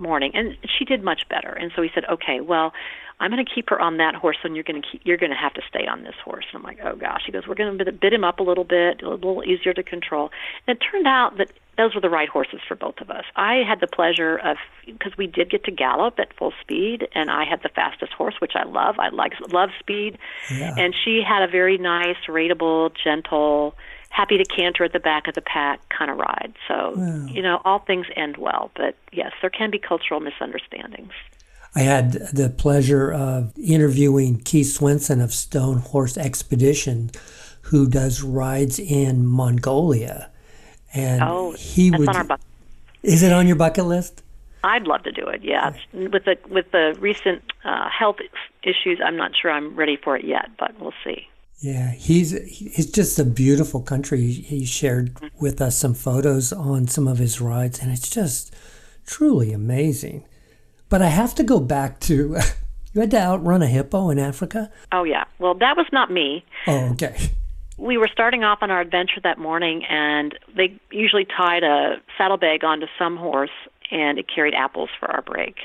morning," 0.02 0.32
and 0.34 0.58
she 0.78 0.84
did 0.84 1.04
much 1.04 1.30
better. 1.30 1.50
And 1.50 1.72
so 1.76 1.82
he 1.82 1.90
said, 1.94 2.06
"Okay, 2.06 2.42
well." 2.42 2.74
I'm 3.22 3.30
going 3.30 3.46
to 3.46 3.54
keep 3.54 3.70
her 3.70 3.80
on 3.80 3.98
that 3.98 4.16
horse, 4.16 4.38
and 4.44 4.56
you're 4.56 4.64
going 4.64 4.82
to 4.82 4.88
keep, 4.88 5.02
you're 5.06 5.18
going 5.18 5.30
to 5.30 5.38
have 5.38 5.54
to 5.54 5.62
stay 5.70 5.86
on 5.86 6.02
this 6.02 6.16
horse. 6.26 6.44
And 6.52 6.58
I'm 6.58 6.64
like, 6.64 6.80
oh 6.84 6.96
gosh. 6.96 7.22
He 7.24 7.32
goes, 7.32 7.46
we're 7.48 7.54
going 7.54 7.78
to 7.78 7.92
bid 7.92 8.14
him 8.14 8.24
up 8.24 8.40
a 8.40 8.44
little 8.44 8.64
bit, 8.64 9.04
a 9.04 9.10
little 9.10 9.44
easier 9.44 9.74
to 9.76 9.84
control. 9.84 10.32
And 10.66 10.76
it 10.76 10.84
turned 10.92 11.06
out 11.06 11.38
that 11.38 11.52
those 11.78 11.94
were 11.94 12.02
the 12.02 12.10
right 12.10 12.30
horses 12.30 12.60
for 12.68 12.76
both 12.76 13.00
of 13.00 13.10
us. 13.10 13.24
I 13.36 13.62
had 13.68 13.80
the 13.80 13.88
pleasure 13.88 14.38
of 14.38 14.58
because 14.86 15.16
we 15.18 15.28
did 15.28 15.50
get 15.50 15.64
to 15.66 15.72
gallop 15.72 16.20
at 16.20 16.34
full 16.36 16.54
speed, 16.62 17.08
and 17.14 17.30
I 17.30 17.46
had 17.46 17.62
the 17.64 17.70
fastest 17.70 18.12
horse, 18.14 18.36
which 18.40 18.54
I 18.56 18.64
love. 18.64 18.96
I 19.00 19.10
like 19.10 19.34
love 19.52 19.70
speed, 19.80 20.18
yeah. 20.52 20.76
and 20.78 20.94
she 20.94 21.22
had 21.28 21.44
a 21.44 21.48
very 21.48 21.78
nice, 21.78 22.18
rateable, 22.28 22.92
gentle, 23.04 23.76
happy 24.12 24.38
to 24.38 24.46
canter 24.46 24.84
at 24.84 24.94
the 24.94 25.00
back 25.00 25.28
of 25.28 25.36
the 25.36 25.42
pack 25.42 25.82
kind 25.90 26.12
of 26.12 26.18
ride. 26.18 26.54
So 26.68 26.94
wow. 26.96 27.26
you 27.26 27.42
know, 27.42 27.62
all 27.66 27.80
things 27.80 28.06
end 28.16 28.38
well, 28.38 28.70
but 28.76 28.96
yes, 29.12 29.32
there 29.42 29.50
can 29.50 29.72
be 29.72 29.80
cultural 29.80 30.20
misunderstandings. 30.20 31.14
I 31.74 31.82
had 31.82 32.12
the 32.34 32.50
pleasure 32.50 33.12
of 33.12 33.58
interviewing 33.58 34.40
Keith 34.40 34.72
Swenson 34.72 35.22
of 35.22 35.34
Stone 35.34 35.78
Horse 35.78 36.18
Expedition, 36.18 37.12
who 37.62 37.88
does 37.88 38.22
rides 38.22 38.78
in 38.78 39.26
Mongolia. 39.26 40.30
And 40.94 41.24
oh, 41.24 41.54
he 41.54 41.90
would. 41.90 42.10
Is 43.04 43.24
it 43.24 43.32
on 43.32 43.48
your 43.48 43.56
bucket 43.56 43.86
list? 43.86 44.22
I'd 44.64 44.86
love 44.86 45.04
to 45.04 45.12
do 45.12 45.26
it. 45.28 45.44
Yeah, 45.44 45.74
with 45.94 46.26
the 46.26 46.38
with 46.50 46.70
the 46.72 46.96
recent 47.00 47.42
uh, 47.64 47.90
health 47.90 48.18
issues, 48.64 49.00
I'm 49.04 49.16
not 49.16 49.32
sure 49.40 49.50
I'm 49.50 49.76
ready 49.76 49.96
for 49.96 50.18
it 50.18 50.26
yet, 50.26 50.50
but 50.60 50.80
we'll 50.80 50.94
see. 51.04 51.28
Yeah, 51.62 51.92
he's 51.92 52.34
it's 52.34 52.92
just 52.92 53.20
a 53.20 53.24
beautiful 53.24 53.82
country. 53.82 54.32
He 54.32 54.66
shared 54.66 55.18
with 55.40 55.62
us 55.62 55.78
some 55.78 55.94
photos 55.94 56.52
on 56.52 56.88
some 56.88 57.08
of 57.08 57.20
his 57.20 57.40
rides, 57.40 57.80
and 57.80 57.92
it's 57.92 58.10
just 58.10 58.54
truly 59.06 59.54
amazing. 59.54 60.26
But 60.90 61.02
I 61.04 61.08
have 61.08 61.36
to 61.36 61.44
go 61.44 61.60
back 61.60 62.00
to 62.02 62.36
you 62.94 63.02
had 63.02 63.12
to 63.12 63.20
outrun 63.20 63.62
a 63.62 63.68
hippo 63.68 64.10
in 64.10 64.20
Africa? 64.20 64.72
Oh, 64.92 65.04
yeah. 65.04 65.24
Well, 65.40 65.54
that 65.56 65.78
was 65.78 65.88
not 65.92 66.12
me. 66.12 66.44
Oh, 66.68 66.92
okay. 66.92 67.16
We 67.78 67.98
were 67.98 68.10
starting 68.12 68.44
off 68.44 68.60
on 68.62 68.70
our 68.70 68.82
adventure 68.82 69.22
that 69.24 69.38
morning, 69.38 69.84
and 69.86 70.38
they 70.56 70.80
usually 70.92 71.26
tied 71.26 71.64
a 71.64 71.96
saddlebag 72.18 72.64
onto 72.64 72.88
some 73.00 73.18
horse, 73.18 73.52
and 73.90 74.20
it 74.20 74.26
carried 74.34 74.54
apples 74.54 74.90
for 75.00 75.10
our 75.10 75.22
break. 75.22 75.56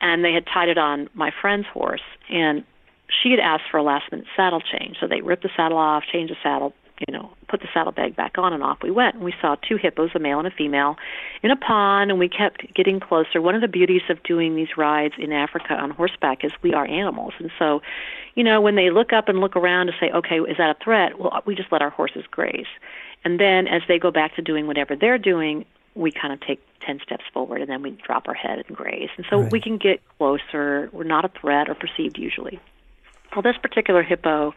And 0.00 0.24
they 0.24 0.32
had 0.32 0.46
tied 0.46 0.68
it 0.68 0.78
on 0.78 1.08
my 1.14 1.30
friend's 1.40 1.66
horse, 1.68 2.02
and 2.28 2.64
she 3.08 3.30
had 3.30 3.40
asked 3.40 3.64
for 3.70 3.78
a 3.78 3.82
last 3.82 4.10
minute 4.10 4.26
saddle 4.36 4.60
change. 4.60 4.96
So 5.00 5.06
they 5.06 5.20
ripped 5.20 5.42
the 5.42 5.50
saddle 5.56 5.78
off, 5.78 6.04
changed 6.10 6.32
the 6.32 6.36
saddle, 6.42 6.72
you 7.06 7.12
know, 7.12 7.30
put 7.48 7.60
the 7.60 7.68
saddlebag 7.74 8.14
back 8.16 8.38
on 8.38 8.52
and 8.52 8.62
off 8.62 8.78
we 8.82 8.90
went. 8.90 9.16
And 9.16 9.24
we 9.24 9.34
saw 9.40 9.56
two 9.56 9.76
hippos, 9.76 10.10
a 10.14 10.18
male 10.18 10.38
and 10.38 10.46
a 10.46 10.50
female, 10.50 10.96
in 11.42 11.50
a 11.50 11.56
pond, 11.56 12.10
and 12.10 12.18
we 12.18 12.28
kept 12.28 12.72
getting 12.74 13.00
closer. 13.00 13.42
One 13.42 13.54
of 13.54 13.60
the 13.60 13.68
beauties 13.68 14.02
of 14.08 14.22
doing 14.22 14.54
these 14.54 14.76
rides 14.76 15.14
in 15.18 15.32
Africa 15.32 15.74
on 15.74 15.90
horseback 15.90 16.44
is 16.44 16.52
we 16.62 16.72
are 16.72 16.86
animals. 16.86 17.34
And 17.38 17.50
so, 17.58 17.82
you 18.34 18.44
know, 18.44 18.60
when 18.60 18.76
they 18.76 18.90
look 18.90 19.12
up 19.12 19.28
and 19.28 19.40
look 19.40 19.56
around 19.56 19.86
to 19.86 19.92
say, 19.98 20.10
okay, 20.10 20.36
is 20.36 20.56
that 20.58 20.76
a 20.80 20.84
threat? 20.84 21.18
Well, 21.18 21.42
we 21.46 21.54
just 21.54 21.72
let 21.72 21.82
our 21.82 21.90
horses 21.90 22.24
graze. 22.30 22.66
And 23.24 23.40
then 23.40 23.66
as 23.66 23.82
they 23.88 23.98
go 23.98 24.10
back 24.10 24.36
to 24.36 24.42
doing 24.42 24.66
whatever 24.66 24.94
they're 24.96 25.18
doing, 25.18 25.64
we 25.94 26.10
kind 26.10 26.32
of 26.32 26.40
take 26.40 26.60
10 26.80 27.00
steps 27.00 27.24
forward 27.32 27.60
and 27.60 27.70
then 27.70 27.82
we 27.82 27.90
drop 27.90 28.28
our 28.28 28.34
head 28.34 28.64
and 28.66 28.76
graze. 28.76 29.08
And 29.16 29.24
so 29.30 29.40
right. 29.40 29.52
we 29.52 29.60
can 29.60 29.78
get 29.78 30.00
closer. 30.18 30.90
We're 30.92 31.04
not 31.04 31.24
a 31.24 31.30
threat 31.40 31.68
or 31.68 31.74
perceived 31.74 32.18
usually. 32.18 32.60
Well, 33.34 33.42
this 33.42 33.56
particular 33.60 34.02
hippo 34.02 34.54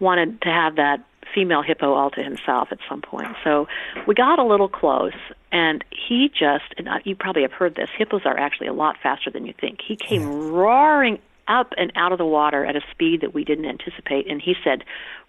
wanted 0.00 0.40
to 0.42 0.48
have 0.48 0.76
that 0.76 1.04
female 1.34 1.62
hippo 1.62 1.92
all 1.92 2.10
to 2.10 2.22
himself 2.22 2.68
at 2.70 2.78
some 2.88 3.02
point. 3.02 3.34
So 3.42 3.66
we 4.06 4.14
got 4.14 4.38
a 4.38 4.44
little 4.44 4.68
close, 4.68 5.12
and 5.52 5.84
he 5.90 6.28
just, 6.28 6.74
and 6.78 6.88
uh, 6.88 6.98
you 7.04 7.16
probably 7.16 7.42
have 7.42 7.52
heard 7.52 7.74
this, 7.74 7.90
hippos 7.96 8.22
are 8.24 8.38
actually 8.38 8.68
a 8.68 8.72
lot 8.72 8.96
faster 9.02 9.30
than 9.30 9.46
you 9.46 9.54
think. 9.60 9.80
He 9.86 9.96
came 9.96 10.24
roaring 10.52 11.18
up 11.48 11.72
and 11.76 11.92
out 11.94 12.12
of 12.12 12.18
the 12.18 12.26
water 12.26 12.64
at 12.64 12.76
a 12.76 12.80
speed 12.90 13.20
that 13.20 13.34
we 13.34 13.44
didn't 13.44 13.66
anticipate, 13.66 14.28
and 14.28 14.40
he 14.40 14.54
said, 14.64 14.84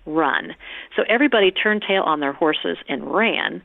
run. 0.06 0.56
So 0.96 1.04
everybody 1.08 1.52
turned 1.52 1.84
tail 1.88 2.04
on 2.04 2.20
their 2.20 2.34
horses 2.34 2.78
and 2.88 3.14
ran, 3.14 3.62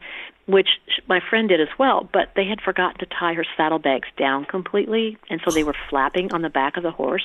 which 0.47 0.69
my 1.09 1.21
friend 1.21 1.49
did 1.49 1.61
as 1.61 1.69
well, 1.79 2.09
but 2.13 2.33
they 2.35 2.45
had 2.45 2.61
forgotten 2.61 2.99
to 2.99 3.07
tie 3.07 3.35
her 3.35 3.45
saddlebags 3.57 4.09
down 4.19 4.45
completely, 4.45 5.17
and 5.31 5.41
so 5.45 5.51
they 5.51 5.65
were 5.65 5.77
flapping 5.89 6.33
on 6.33 6.43
the 6.43 6.51
back 6.51 6.77
of 6.77 6.83
the 6.83 6.91
horse 6.91 7.25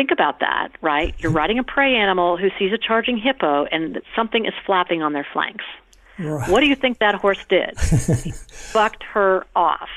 think 0.00 0.10
about 0.10 0.40
that, 0.40 0.70
right? 0.80 1.14
You're 1.18 1.30
riding 1.30 1.58
a 1.58 1.62
prey 1.62 1.94
animal 1.94 2.38
who 2.38 2.48
sees 2.58 2.72
a 2.72 2.78
charging 2.78 3.18
hippo 3.18 3.66
and 3.66 4.00
something 4.16 4.46
is 4.46 4.54
flapping 4.64 5.02
on 5.02 5.12
their 5.12 5.26
flanks. 5.30 5.64
Right. 6.18 6.48
What 6.48 6.60
do 6.60 6.66
you 6.66 6.74
think 6.74 7.00
that 7.00 7.16
horse 7.16 7.44
did? 7.50 7.78
he 8.24 8.32
bucked 8.72 9.02
her 9.12 9.44
off. 9.54 9.90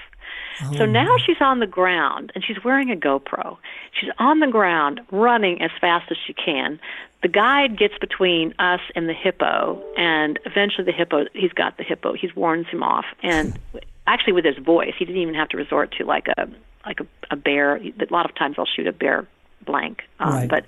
Oh, 0.62 0.76
so 0.76 0.86
now 0.86 1.16
she's 1.26 1.40
on 1.40 1.60
the 1.60 1.68
ground 1.68 2.34
and 2.36 2.44
she's 2.44 2.62
wearing 2.66 2.92
a 2.92 2.98
GoPro. 2.98 3.58
She's 3.98 4.10
on 4.20 4.42
the 4.42 4.48
ground 4.48 5.00
running 5.10 5.62
as 5.62 5.72
fast 5.80 6.12
as 6.12 6.18
she 6.28 6.34
can. 6.34 6.82
The 7.22 7.30
guide 7.30 7.80
gets 7.80 7.98
between 7.98 8.54
us 8.60 8.82
and 8.96 9.08
the 9.08 9.14
hippo, 9.14 9.82
and 9.96 10.38
eventually 10.44 10.84
the 10.84 10.92
hippo, 10.92 11.28
he's 11.34 11.54
got 11.54 11.78
the 11.78 11.84
hippo, 11.84 12.12
he 12.12 12.30
warns 12.36 12.68
him 12.68 12.84
off. 12.84 13.06
And 13.22 13.58
actually, 14.08 14.34
with 14.34 14.44
his 14.44 14.58
voice, 14.58 14.94
he 15.00 15.06
didn't 15.06 15.22
even 15.22 15.36
have 15.36 15.48
to 15.50 15.58
resort 15.58 15.94
to 15.98 16.06
like 16.06 16.28
a 16.28 16.50
like 16.86 17.00
a, 17.00 17.08
a 17.32 17.38
bear. 17.38 17.78
A 17.78 17.94
lot 18.10 18.30
of 18.30 18.36
times 18.36 18.58
I'll 18.60 18.66
shoot 18.66 18.88
a 18.88 18.92
bear 18.92 19.26
blank. 19.64 20.04
Um, 20.20 20.34
right. 20.34 20.50
But 20.50 20.66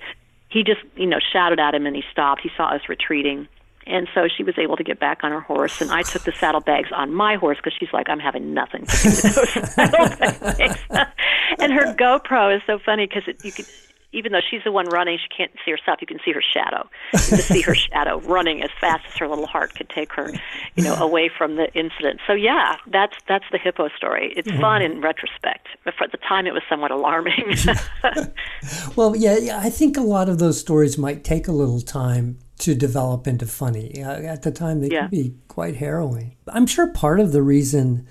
he 0.50 0.64
just, 0.64 0.82
you 0.96 1.06
know, 1.06 1.20
shouted 1.34 1.60
at 1.60 1.76
him 1.76 1.86
and 1.86 1.96
he 1.96 2.04
stopped. 2.12 2.42
He 2.42 2.50
saw 2.56 2.74
us 2.74 2.82
retreating. 2.88 3.48
And 3.88 4.08
so 4.16 4.28
she 4.28 4.44
was 4.44 4.58
able 4.58 4.78
to 4.78 4.84
get 4.84 5.00
back 5.00 5.24
on 5.24 5.32
her 5.32 5.42
horse, 5.42 5.80
and 5.80 5.92
I 5.92 6.02
took 6.02 6.24
the 6.24 6.32
saddlebags 6.32 6.90
on 6.92 7.14
my 7.14 7.36
horse 7.36 7.58
because 7.58 7.78
she's 7.80 7.94
like, 7.94 8.10
I'm 8.10 8.20
having 8.20 8.52
nothing 8.52 8.84
to 8.88 8.98
do 8.98 9.10
with 9.10 9.22
those 9.22 9.74
saddlebags. 9.74 10.80
and 11.60 11.72
her 11.72 11.94
GoPro 11.94 12.56
is 12.56 12.64
so 12.66 12.80
funny 12.80 13.06
because 13.06 13.28
you 13.44 13.52
could 13.52 13.68
even 14.16 14.32
though 14.32 14.42
she's 14.50 14.64
the 14.64 14.72
one 14.72 14.88
running, 14.88 15.18
she 15.18 15.28
can't 15.28 15.52
see 15.64 15.72
herself. 15.72 16.00
You 16.02 16.08
can 16.08 16.20
see 16.24 16.32
her 16.32 16.42
shadow. 16.42 16.90
You 17.14 17.20
just 17.20 17.48
see 17.50 17.62
her 17.62 17.76
shadow 17.76 18.20
running 18.22 18.64
as 18.64 18.70
fast 18.80 19.06
as 19.08 19.14
her 19.18 19.28
little 19.28 19.46
heart 19.46 19.76
could 19.76 19.90
take 19.90 20.14
her, 20.14 20.32
you 20.76 20.84
know, 20.84 20.96
away 20.96 21.30
from 21.36 21.56
the 21.58 21.72
incident. 21.74 22.22
So 22.26 22.34
yeah, 22.34 22.78
that's 22.88 23.16
that's 23.28 23.46
the 23.52 23.58
hippo 23.58 23.90
story. 23.90 24.34
It's 24.36 24.48
mm-hmm. 24.48 24.62
fun 24.62 24.82
in 24.82 25.02
retrospect, 25.02 25.68
but 25.84 25.94
for 25.96 26.08
the 26.08 26.18
time 26.18 26.48
it 26.48 26.54
was 26.54 26.64
somewhat 26.70 26.92
alarming. 26.92 27.56
well, 28.96 29.16
yeah, 29.16 29.60
I 29.62 29.70
think 29.70 29.98
a 29.98 30.02
lot 30.02 30.30
of 30.30 30.40
those 30.40 30.60
stories 30.60 30.98
might 30.98 31.24
take 31.24 31.48
a 31.48 31.52
little 31.52 31.82
time 31.82 32.40
to 32.60 32.74
develop 32.74 33.28
into 33.28 33.46
funny. 33.46 34.02
Uh, 34.02 34.22
at 34.22 34.44
the 34.44 34.52
time, 34.52 34.80
they 34.80 34.90
yeah. 34.90 35.02
can 35.02 35.10
be 35.10 35.36
quite 35.50 35.76
harrowing. 35.76 36.38
I'm 36.48 36.66
sure 36.66 36.88
part 36.88 37.20
of 37.20 37.34
the 37.34 37.42
reason 37.42 38.08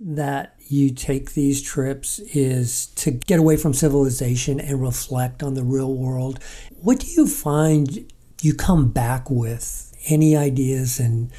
that 0.00 0.55
you 0.68 0.90
take 0.90 1.32
these 1.32 1.62
trips 1.62 2.18
is 2.18 2.86
to 2.86 3.10
get 3.10 3.38
away 3.38 3.56
from 3.56 3.72
civilization 3.72 4.60
and 4.60 4.80
reflect 4.80 5.42
on 5.42 5.54
the 5.54 5.62
real 5.62 5.94
world. 5.94 6.40
What 6.80 7.00
do 7.00 7.06
you 7.06 7.26
find 7.26 8.10
you 8.42 8.54
come 8.54 8.90
back 8.90 9.30
with? 9.30 9.82
Any 10.08 10.36
ideas 10.36 11.00
and 11.00 11.30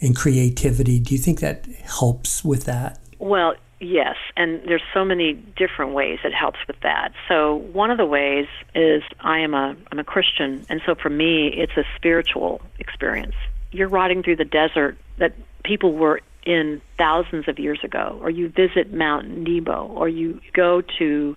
and 0.00 0.16
creativity? 0.16 1.00
Do 1.00 1.14
you 1.14 1.20
think 1.20 1.40
that 1.40 1.66
helps 1.82 2.44
with 2.44 2.64
that? 2.64 3.00
Well, 3.18 3.54
yes, 3.80 4.16
and 4.36 4.62
there's 4.64 4.82
so 4.94 5.04
many 5.04 5.34
different 5.34 5.92
ways 5.92 6.20
it 6.24 6.32
helps 6.32 6.58
with 6.66 6.80
that. 6.80 7.12
So 7.28 7.56
one 7.72 7.90
of 7.90 7.98
the 7.98 8.06
ways 8.06 8.46
is 8.74 9.02
I 9.20 9.40
am 9.40 9.54
a 9.54 9.76
I'm 9.90 9.98
a 9.98 10.04
Christian, 10.04 10.64
and 10.68 10.80
so 10.86 10.94
for 10.94 11.10
me 11.10 11.48
it's 11.48 11.76
a 11.76 11.84
spiritual 11.96 12.60
experience. 12.78 13.34
You're 13.72 13.88
riding 13.88 14.22
through 14.22 14.36
the 14.36 14.44
desert 14.44 14.96
that 15.18 15.34
people 15.64 15.92
were 15.92 16.20
in 16.44 16.80
thousands 16.96 17.48
of 17.48 17.58
years 17.58 17.80
ago, 17.82 18.18
or 18.22 18.30
you 18.30 18.48
visit 18.48 18.92
Mount 18.92 19.28
Nebo, 19.28 19.86
or 19.86 20.08
you 20.08 20.40
go 20.52 20.82
to 20.98 21.36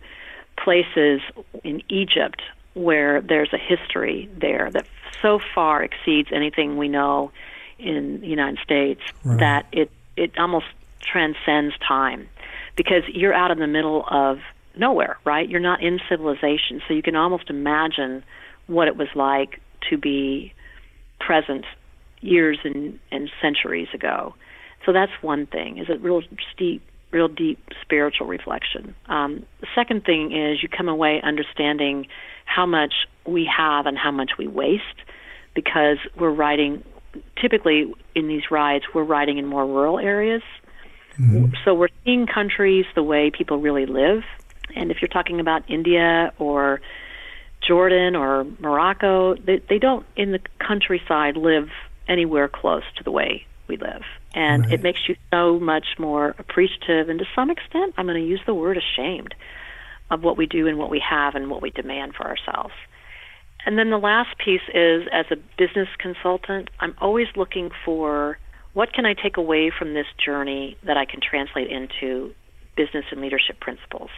places 0.57 1.21
in 1.63 1.81
Egypt 1.89 2.41
where 2.73 3.21
there's 3.21 3.51
a 3.51 3.57
history 3.57 4.29
there 4.37 4.69
that 4.71 4.87
so 5.21 5.39
far 5.53 5.83
exceeds 5.83 6.29
anything 6.31 6.77
we 6.77 6.87
know 6.87 7.31
in 7.77 8.21
the 8.21 8.27
United 8.27 8.59
States 8.63 9.01
right. 9.23 9.39
that 9.39 9.65
it 9.71 9.91
it 10.15 10.37
almost 10.37 10.67
transcends 11.01 11.73
time 11.85 12.29
because 12.75 13.03
you're 13.07 13.33
out 13.33 13.51
in 13.51 13.59
the 13.59 13.67
middle 13.67 14.05
of 14.09 14.39
nowhere, 14.77 15.17
right? 15.25 15.49
You're 15.49 15.59
not 15.59 15.81
in 15.81 15.99
civilization, 16.07 16.81
so 16.87 16.93
you 16.93 17.01
can 17.01 17.15
almost 17.15 17.49
imagine 17.49 18.23
what 18.67 18.87
it 18.87 18.95
was 18.95 19.09
like 19.15 19.59
to 19.89 19.97
be 19.97 20.53
present 21.19 21.65
years 22.21 22.59
and, 22.63 22.99
and 23.11 23.29
centuries 23.41 23.87
ago. 23.93 24.35
So 24.85 24.93
that's 24.93 25.11
one 25.21 25.45
thing, 25.45 25.77
is 25.77 25.89
a 25.89 25.97
real 25.97 26.21
deep, 26.57 26.81
real 27.11 27.27
deep 27.27 27.59
spiritual 27.81 28.27
reflection. 28.27 28.95
Um, 29.07 29.45
the 29.59 29.67
second 29.75 30.05
thing 30.05 30.31
is 30.31 30.63
you 30.63 30.69
come 30.69 30.89
away 30.89 31.21
understanding 31.21 32.07
how 32.45 32.65
much 32.65 32.93
we 33.25 33.45
have 33.45 33.85
and 33.85 33.97
how 33.97 34.11
much 34.11 34.31
we 34.37 34.47
waste 34.47 34.83
because 35.53 35.97
we're 36.17 36.31
riding, 36.31 36.83
typically 37.39 37.93
in 38.15 38.27
these 38.27 38.49
rides, 38.49 38.85
we're 38.93 39.03
riding 39.03 39.37
in 39.37 39.45
more 39.45 39.65
rural 39.65 39.99
areas. 39.99 40.41
Mm-hmm. 41.19 41.53
So 41.63 41.73
we're 41.73 41.89
seeing 42.03 42.25
countries 42.25 42.85
the 42.95 43.03
way 43.03 43.29
people 43.29 43.57
really 43.59 43.85
live. 43.85 44.23
And 44.75 44.91
if 44.91 45.01
you're 45.01 45.09
talking 45.09 45.39
about 45.39 45.69
India 45.69 46.31
or 46.39 46.81
Jordan 47.67 48.15
or 48.15 48.45
Morocco, 48.59 49.35
they, 49.35 49.61
they 49.69 49.77
don't 49.77 50.05
in 50.15 50.31
the 50.31 50.39
countryside 50.59 51.37
live 51.37 51.69
anywhere 52.07 52.47
close 52.47 52.83
to 52.97 53.03
the 53.03 53.11
way 53.11 53.45
we 53.67 53.77
live. 53.77 54.03
And 54.33 54.63
right. 54.63 54.73
it 54.73 54.83
makes 54.83 55.01
you 55.07 55.15
so 55.31 55.59
much 55.59 55.85
more 55.99 56.35
appreciative 56.39 57.09
and 57.09 57.19
to 57.19 57.25
some 57.35 57.49
extent, 57.49 57.93
I'm 57.97 58.05
going 58.05 58.21
to 58.21 58.27
use 58.27 58.41
the 58.45 58.53
word 58.53 58.77
ashamed 58.77 59.35
of 60.09 60.23
what 60.23 60.37
we 60.37 60.45
do 60.45 60.67
and 60.67 60.77
what 60.77 60.89
we 60.89 61.01
have 61.07 61.35
and 61.35 61.49
what 61.49 61.61
we 61.61 61.69
demand 61.69 62.15
for 62.15 62.27
ourselves. 62.27 62.73
And 63.65 63.77
then 63.77 63.89
the 63.89 63.97
last 63.97 64.37
piece 64.37 64.61
is 64.73 65.07
as 65.11 65.25
a 65.31 65.35
business 65.57 65.87
consultant, 65.99 66.69
I'm 66.79 66.95
always 66.99 67.27
looking 67.35 67.69
for 67.85 68.39
what 68.73 68.93
can 68.93 69.05
I 69.05 69.13
take 69.13 69.37
away 69.37 69.71
from 69.77 69.93
this 69.93 70.07
journey 70.23 70.77
that 70.83 70.97
I 70.97 71.05
can 71.05 71.19
translate 71.21 71.69
into 71.69 72.33
business 72.75 73.05
and 73.11 73.21
leadership 73.21 73.59
principles. 73.59 74.09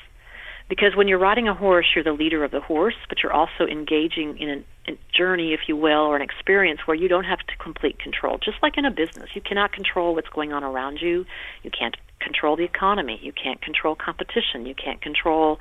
Because 0.75 0.95
when 0.95 1.07
you're 1.07 1.19
riding 1.19 1.47
a 1.47 1.53
horse, 1.53 1.85
you're 1.93 2.03
the 2.03 2.13
leader 2.13 2.43
of 2.43 2.49
the 2.49 2.59
horse, 2.59 2.95
but 3.07 3.21
you're 3.21 3.31
also 3.31 3.67
engaging 3.69 4.39
in 4.39 4.49
an 4.49 4.65
a 4.87 4.97
journey, 5.15 5.53
if 5.53 5.59
you 5.67 5.77
will, 5.77 5.99
or 5.99 6.15
an 6.15 6.23
experience 6.23 6.79
where 6.87 6.97
you 6.97 7.07
don't 7.07 7.25
have 7.25 7.37
to 7.37 7.55
complete 7.57 7.99
control. 7.99 8.39
Just 8.43 8.57
like 8.63 8.75
in 8.75 8.83
a 8.83 8.89
business, 8.89 9.29
you 9.35 9.41
cannot 9.41 9.71
control 9.71 10.15
what's 10.15 10.29
going 10.29 10.51
on 10.51 10.63
around 10.63 10.97
you. 10.99 11.27
You 11.61 11.69
can't 11.69 11.95
control 12.19 12.55
the 12.55 12.63
economy. 12.63 13.19
You 13.21 13.33
can't 13.33 13.61
control 13.61 13.93
competition. 13.95 14.65
You 14.65 14.73
can't 14.73 14.99
control 14.99 15.59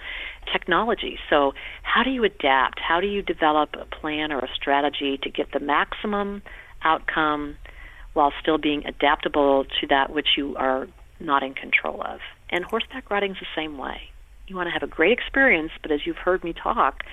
technology. 0.51 1.18
So, 1.29 1.53
how 1.83 2.05
do 2.05 2.11
you 2.11 2.25
adapt? 2.25 2.81
How 2.81 3.03
do 3.03 3.07
you 3.07 3.20
develop 3.20 3.75
a 3.79 3.85
plan 3.85 4.33
or 4.33 4.38
a 4.38 4.48
strategy 4.55 5.18
to 5.25 5.29
get 5.29 5.53
the 5.53 5.61
maximum 5.61 6.40
outcome 6.83 7.59
while 8.14 8.33
still 8.40 8.57
being 8.57 8.87
adaptable 8.87 9.66
to 9.83 9.87
that 9.88 10.09
which 10.11 10.38
you 10.38 10.57
are 10.57 10.88
not 11.20 11.42
in 11.42 11.53
control 11.53 12.01
of? 12.03 12.20
And 12.48 12.64
horseback 12.64 13.11
riding 13.11 13.33
is 13.33 13.37
the 13.40 13.46
same 13.55 13.77
way. 13.77 14.12
You 14.52 14.56
want 14.56 14.66
to 14.66 14.72
have 14.72 14.82
a 14.82 14.86
great 14.86 15.12
experience, 15.12 15.72
but 15.80 15.90
as 15.90 16.06
you've 16.06 16.18
heard 16.18 16.44
me 16.44 16.52
talk, 16.52 17.04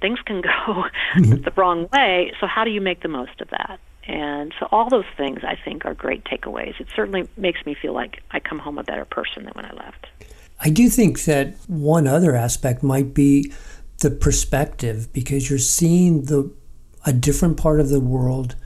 things 0.00 0.18
can 0.24 0.40
go 0.40 0.84
the 1.16 1.52
wrong 1.54 1.90
way. 1.92 2.32
So, 2.40 2.46
how 2.46 2.64
do 2.64 2.70
you 2.70 2.80
make 2.80 3.02
the 3.02 3.08
most 3.08 3.38
of 3.42 3.50
that? 3.50 3.80
And 4.08 4.54
so, 4.58 4.66
all 4.72 4.88
those 4.88 5.04
things 5.14 5.40
I 5.42 5.58
think 5.62 5.84
are 5.84 5.92
great 5.92 6.24
takeaways. 6.24 6.80
It 6.80 6.86
certainly 6.96 7.28
makes 7.36 7.66
me 7.66 7.74
feel 7.74 7.92
like 7.92 8.22
I 8.30 8.40
come 8.40 8.58
home 8.58 8.78
a 8.78 8.82
better 8.82 9.04
person 9.04 9.44
than 9.44 9.52
when 9.52 9.66
I 9.66 9.74
left. 9.74 10.06
I 10.58 10.70
do 10.70 10.88
think 10.88 11.24
that 11.24 11.54
one 11.66 12.06
other 12.06 12.34
aspect 12.34 12.82
might 12.82 13.12
be 13.12 13.52
the 13.98 14.10
perspective 14.10 15.12
because 15.12 15.50
you're 15.50 15.58
seeing 15.58 16.22
the 16.22 16.50
a 17.04 17.12
different 17.12 17.58
part 17.58 17.78
of 17.78 17.90
the 17.90 18.00
world 18.00 18.56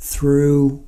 through 0.00 0.84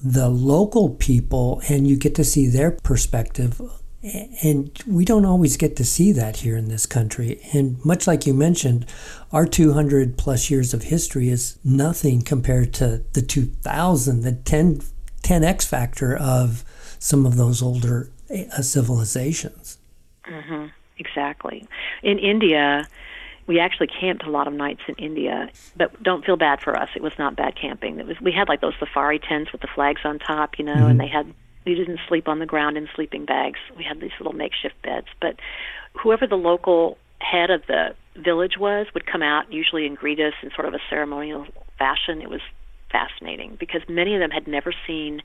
the 0.00 0.28
local 0.28 0.90
people 0.90 1.60
and 1.68 1.88
you 1.88 1.96
get 1.96 2.14
to 2.14 2.24
see 2.24 2.46
their 2.46 2.70
perspective 2.70 3.60
and 4.02 4.82
we 4.86 5.04
don't 5.04 5.26
always 5.26 5.56
get 5.56 5.76
to 5.76 5.84
see 5.84 6.12
that 6.12 6.38
here 6.38 6.56
in 6.56 6.68
this 6.68 6.86
country. 6.86 7.40
And 7.52 7.84
much 7.84 8.06
like 8.06 8.26
you 8.26 8.32
mentioned, 8.32 8.86
our 9.30 9.46
200 9.46 10.16
plus 10.16 10.50
years 10.50 10.72
of 10.72 10.84
history 10.84 11.28
is 11.28 11.58
nothing 11.64 12.22
compared 12.22 12.72
to 12.74 13.04
the 13.12 13.20
2000, 13.20 14.22
the 14.22 14.32
10, 14.32 14.80
10x 15.22 15.66
factor 15.66 16.16
of 16.16 16.64
some 16.98 17.26
of 17.26 17.36
those 17.36 17.62
older 17.62 18.10
uh, 18.30 18.62
civilizations. 18.62 19.78
Mm-hmm. 20.24 20.66
Exactly. 20.98 21.66
In 22.02 22.18
India, 22.18 22.88
we 23.46 23.58
actually 23.58 23.88
camped 23.88 24.24
a 24.24 24.30
lot 24.30 24.46
of 24.46 24.54
nights 24.54 24.82
in 24.86 24.94
India, 24.94 25.50
but 25.76 26.02
don't 26.02 26.24
feel 26.24 26.36
bad 26.36 26.60
for 26.60 26.76
us. 26.76 26.88
It 26.94 27.02
was 27.02 27.18
not 27.18 27.36
bad 27.36 27.56
camping. 27.56 27.98
It 27.98 28.06
was 28.06 28.20
we 28.20 28.32
had 28.32 28.48
like 28.48 28.60
those 28.60 28.74
safari 28.78 29.18
tents 29.18 29.50
with 29.52 29.60
the 29.60 29.66
flags 29.66 30.02
on 30.04 30.18
top, 30.18 30.58
you 30.58 30.64
know, 30.64 30.74
mm-hmm. 30.74 30.84
and 30.86 31.00
they 31.00 31.08
had 31.08 31.34
we 31.64 31.74
didn't 31.74 32.00
sleep 32.08 32.28
on 32.28 32.38
the 32.38 32.46
ground 32.46 32.76
in 32.76 32.88
sleeping 32.94 33.24
bags. 33.24 33.58
We 33.76 33.84
had 33.84 34.00
these 34.00 34.12
little 34.18 34.32
makeshift 34.32 34.80
beds. 34.82 35.06
But 35.20 35.36
whoever 36.00 36.26
the 36.26 36.36
local 36.36 36.96
head 37.18 37.50
of 37.50 37.62
the 37.66 37.94
village 38.16 38.54
was 38.58 38.86
would 38.94 39.06
come 39.06 39.22
out 39.22 39.52
usually 39.52 39.86
and 39.86 39.96
greet 39.96 40.18
us 40.20 40.32
in 40.42 40.50
sort 40.54 40.66
of 40.66 40.74
a 40.74 40.80
ceremonial 40.88 41.46
fashion. 41.78 42.22
It 42.22 42.30
was 42.30 42.40
fascinating 42.90 43.56
because 43.58 43.82
many 43.88 44.14
of 44.14 44.20
them 44.20 44.30
had 44.30 44.48
never 44.48 44.72
seen 44.86 45.22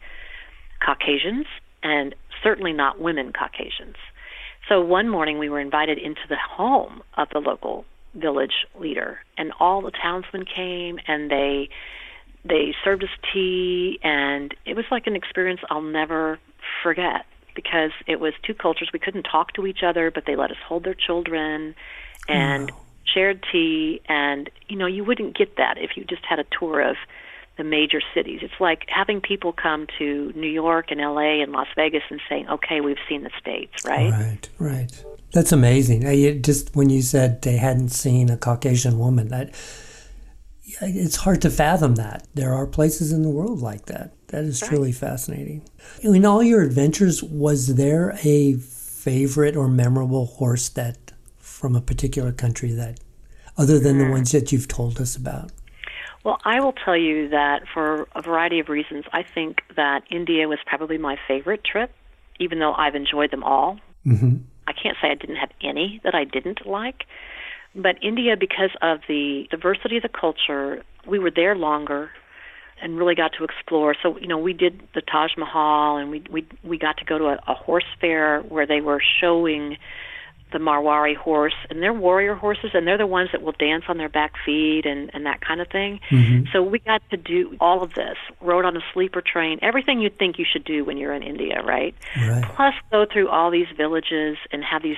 Caucasians 0.85 1.45
and 1.83 2.13
certainly 2.43 2.73
not 2.73 2.99
women 2.99 3.31
Caucasians. 3.31 3.95
So 4.67 4.81
one 4.81 5.09
morning 5.09 5.39
we 5.39 5.49
were 5.49 5.59
invited 5.59 5.97
into 5.97 6.21
the 6.27 6.37
home 6.37 7.01
of 7.17 7.29
the 7.31 7.39
local 7.39 7.85
village 8.15 8.65
leader 8.79 9.19
and 9.37 9.51
all 9.59 9.81
the 9.81 9.91
townsmen 9.91 10.45
came 10.45 10.99
and 11.07 11.29
they 11.29 11.69
they 12.47 12.75
served 12.84 13.03
us 13.03 13.10
tea, 13.34 13.99
and 14.03 14.53
it 14.65 14.75
was 14.75 14.86
like 14.91 15.08
an 15.08 15.15
experience 15.15 15.62
I'll 15.69 15.81
never 15.81 16.39
forget 16.84 17.25
because 17.55 17.91
it 18.05 18.19
was 18.19 18.34
two 18.43 18.53
cultures. 18.53 18.89
We 18.93 18.99
couldn't 18.99 19.23
talk 19.23 19.53
to 19.53 19.65
each 19.65 19.81
other, 19.84 20.12
but 20.12 20.25
they 20.27 20.36
let 20.36 20.51
us 20.51 20.58
hold 20.67 20.84
their 20.84 20.93
children 20.93 21.73
and 22.27 22.69
wow. 22.69 22.77
shared 23.05 23.43
tea. 23.51 24.01
And, 24.08 24.49
you 24.67 24.75
know, 24.75 24.86
you 24.86 25.03
wouldn't 25.03 25.36
get 25.38 25.58
that 25.58 25.77
if 25.77 25.91
you 25.95 26.03
just 26.03 26.23
had 26.25 26.38
a 26.38 26.45
tour 26.60 26.81
of 26.81 26.97
the 27.58 27.63
major 27.63 28.01
cities. 28.13 28.41
It's 28.43 28.60
like 28.60 28.86
having 28.89 29.21
people 29.21 29.53
come 29.53 29.88
to 29.97 30.34
New 30.36 30.49
York 30.49 30.91
and 30.91 30.99
LA 30.99 31.41
and 31.41 31.53
Las 31.53 31.67
Vegas 31.75 32.03
and 32.10 32.19
saying, 32.27 32.49
okay, 32.49 32.81
we've 32.81 32.97
seen 33.08 33.23
the 33.23 33.31
States, 33.39 33.86
right? 33.86 34.12
Right, 34.12 34.49
right. 34.60 35.05
That's 35.31 35.53
amazing. 35.53 36.05
I, 36.05 36.38
just 36.38 36.75
when 36.75 36.89
you 36.89 37.01
said 37.01 37.41
they 37.41 37.58
hadn't 37.58 37.89
seen 37.89 38.29
a 38.29 38.38
Caucasian 38.38 38.99
woman, 38.99 39.29
that 39.29 39.55
it's 40.81 41.17
hard 41.17 41.41
to 41.43 41.49
fathom 41.49 41.95
that. 41.95 42.27
There 42.33 42.53
are 42.53 42.67
places 42.67 43.11
in 43.11 43.21
the 43.21 43.29
world 43.29 43.61
like 43.61 43.85
that. 43.85 44.11
That 44.27 44.43
is 44.43 44.61
right. 44.61 44.69
truly 44.69 44.91
fascinating. 44.91 45.63
In 46.01 46.25
all 46.25 46.43
your 46.43 46.61
adventures, 46.61 47.23
was 47.23 47.75
there 47.75 48.17
a 48.23 48.55
favorite 48.55 49.55
or 49.55 49.67
memorable 49.67 50.25
horse 50.25 50.69
that 50.69 51.13
from 51.38 51.75
a 51.75 51.81
particular 51.81 52.31
country 52.31 52.71
that, 52.73 52.99
other 53.57 53.79
than 53.79 53.99
the 53.99 54.05
hmm. 54.05 54.11
ones 54.11 54.31
that 54.31 54.51
you've 54.51 54.67
told 54.67 54.99
us 54.99 55.15
about? 55.15 55.51
Well, 56.23 56.39
I 56.43 56.59
will 56.59 56.73
tell 56.73 56.97
you 56.97 57.29
that 57.29 57.63
for 57.71 58.07
a 58.15 58.21
variety 58.21 58.59
of 58.59 58.67
reasons, 58.67 59.05
I 59.13 59.23
think 59.23 59.61
that 59.75 60.03
India 60.09 60.47
was 60.47 60.57
probably 60.65 60.97
my 60.97 61.17
favorite 61.27 61.63
trip, 61.63 61.91
even 62.39 62.57
though 62.57 62.73
I've 62.73 62.95
enjoyed 62.95 63.29
them 63.29 63.43
all. 63.43 63.79
Mm-hmm. 64.05 64.38
I 64.67 64.73
can't 64.73 64.97
say 64.99 65.11
I 65.11 65.13
didn't 65.13 65.35
have 65.35 65.51
any 65.61 66.01
that 66.03 66.15
I 66.15 66.23
didn't 66.23 66.65
like. 66.65 67.05
But 67.75 67.97
India, 68.01 68.35
because 68.39 68.71
of 68.81 68.99
the 69.07 69.47
diversity 69.51 69.97
of 69.97 70.03
the 70.03 70.09
culture, 70.09 70.83
we 71.05 71.19
were 71.19 71.31
there 71.31 71.55
longer 71.55 72.09
and 72.81 72.97
really 72.97 73.15
got 73.15 73.31
to 73.38 73.43
explore. 73.43 73.95
So 74.01 74.17
you 74.17 74.27
know, 74.27 74.38
we 74.38 74.53
did 74.53 74.81
the 74.93 75.01
Taj 75.01 75.31
Mahal, 75.38 75.97
and 75.97 76.09
we 76.09 76.23
we 76.29 76.47
we 76.63 76.77
got 76.77 76.97
to 76.97 77.05
go 77.05 77.17
to 77.17 77.25
a, 77.25 77.39
a 77.47 77.53
horse 77.53 77.85
fair 77.99 78.41
where 78.41 78.65
they 78.65 78.81
were 78.81 79.01
showing 79.21 79.77
the 80.51 80.59
Marwari 80.59 81.15
horse, 81.15 81.55
and 81.69 81.81
they're 81.81 81.93
warrior 81.93 82.35
horses, 82.35 82.71
and 82.73 82.88
they're 82.88 82.97
the 82.97 83.07
ones 83.07 83.29
that 83.31 83.41
will 83.41 83.53
dance 83.53 83.85
on 83.88 83.97
their 83.97 84.09
back 84.09 84.33
feet 84.45 84.85
and 84.85 85.09
and 85.13 85.25
that 85.25 85.41
kind 85.41 85.61
of 85.61 85.67
thing. 85.69 85.99
Mm-hmm. 86.09 86.45
So 86.53 86.61
we 86.61 86.79
got 86.79 87.01
to 87.09 87.17
do 87.17 87.57
all 87.59 87.83
of 87.83 87.93
this. 87.93 88.17
Rode 88.41 88.65
on 88.65 88.77
a 88.77 88.81
sleeper 88.93 89.21
train, 89.21 89.59
everything 89.61 89.99
you'd 89.99 90.17
think 90.17 90.38
you 90.38 90.45
should 90.49 90.63
do 90.63 90.85
when 90.85 90.97
you're 90.97 91.13
in 91.13 91.23
India, 91.23 91.61
right? 91.63 91.95
right? 92.17 92.43
Plus, 92.55 92.73
go 92.91 93.05
through 93.11 93.29
all 93.29 93.51
these 93.51 93.67
villages 93.75 94.38
and 94.51 94.63
have 94.63 94.83
these 94.83 94.97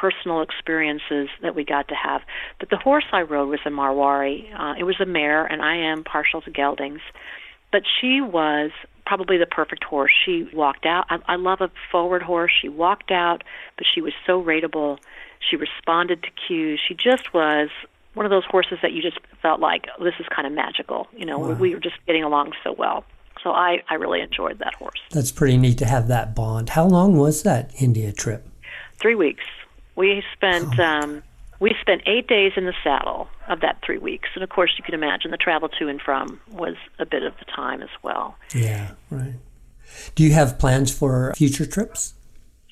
personal 0.00 0.42
experiences 0.42 1.28
that 1.42 1.54
we 1.54 1.64
got 1.64 1.88
to 1.88 1.94
have. 1.94 2.22
But 2.60 2.70
the 2.70 2.76
horse 2.76 3.04
I 3.12 3.22
rode 3.22 3.48
was 3.48 3.60
a 3.64 3.70
Marwari. 3.70 4.48
Uh, 4.58 4.74
it 4.78 4.84
was 4.84 5.00
a 5.00 5.06
mare, 5.06 5.44
and 5.44 5.62
I 5.62 5.76
am 5.76 6.04
partial 6.04 6.40
to 6.42 6.50
geldings. 6.50 7.00
But 7.72 7.82
she 8.00 8.20
was 8.20 8.70
probably 9.04 9.38
the 9.38 9.46
perfect 9.46 9.84
horse. 9.84 10.12
She 10.24 10.48
walked 10.52 10.86
out. 10.86 11.06
I, 11.10 11.18
I 11.26 11.36
love 11.36 11.60
a 11.60 11.70
forward 11.90 12.22
horse. 12.22 12.52
She 12.60 12.68
walked 12.68 13.10
out, 13.10 13.42
but 13.76 13.86
she 13.92 14.00
was 14.00 14.12
so 14.26 14.42
rateable. 14.42 14.98
She 15.40 15.56
responded 15.56 16.22
to 16.22 16.28
cues. 16.46 16.80
She 16.86 16.94
just 16.94 17.34
was 17.34 17.68
one 18.14 18.26
of 18.26 18.30
those 18.30 18.44
horses 18.44 18.78
that 18.82 18.92
you 18.92 19.02
just 19.02 19.18
felt 19.42 19.60
like 19.60 19.86
oh, 19.98 20.04
this 20.04 20.14
is 20.18 20.26
kind 20.34 20.46
of 20.46 20.52
magical. 20.52 21.08
You 21.16 21.26
know, 21.26 21.38
wow. 21.38 21.52
we 21.54 21.74
were 21.74 21.80
just 21.80 21.96
getting 22.06 22.24
along 22.24 22.52
so 22.64 22.74
well. 22.76 23.04
So 23.42 23.50
I, 23.50 23.82
I 23.88 23.94
really 23.94 24.20
enjoyed 24.20 24.58
that 24.58 24.74
horse. 24.74 25.00
That's 25.10 25.30
pretty 25.30 25.56
neat 25.56 25.78
to 25.78 25.86
have 25.86 26.08
that 26.08 26.34
bond. 26.34 26.70
How 26.70 26.86
long 26.86 27.16
was 27.16 27.44
that 27.44 27.70
India 27.80 28.12
trip? 28.12 28.48
Three 29.00 29.14
weeks. 29.14 29.44
We 29.98 30.22
spent 30.32 30.78
oh. 30.78 30.84
um, 30.84 31.22
we 31.58 31.74
spent 31.80 32.02
eight 32.06 32.28
days 32.28 32.52
in 32.56 32.66
the 32.66 32.74
saddle 32.84 33.28
of 33.48 33.62
that 33.62 33.78
three 33.84 33.98
weeks, 33.98 34.28
and 34.36 34.44
of 34.44 34.48
course, 34.48 34.70
you 34.78 34.84
can 34.84 34.94
imagine 34.94 35.32
the 35.32 35.36
travel 35.36 35.68
to 35.70 35.88
and 35.88 36.00
from 36.00 36.40
was 36.52 36.76
a 37.00 37.04
bit 37.04 37.24
of 37.24 37.34
the 37.40 37.44
time 37.46 37.82
as 37.82 37.88
well. 38.04 38.36
Yeah, 38.54 38.92
right. 39.10 39.34
Do 40.14 40.22
you 40.22 40.32
have 40.34 40.56
plans 40.56 40.96
for 40.96 41.34
future 41.34 41.66
trips? 41.66 42.14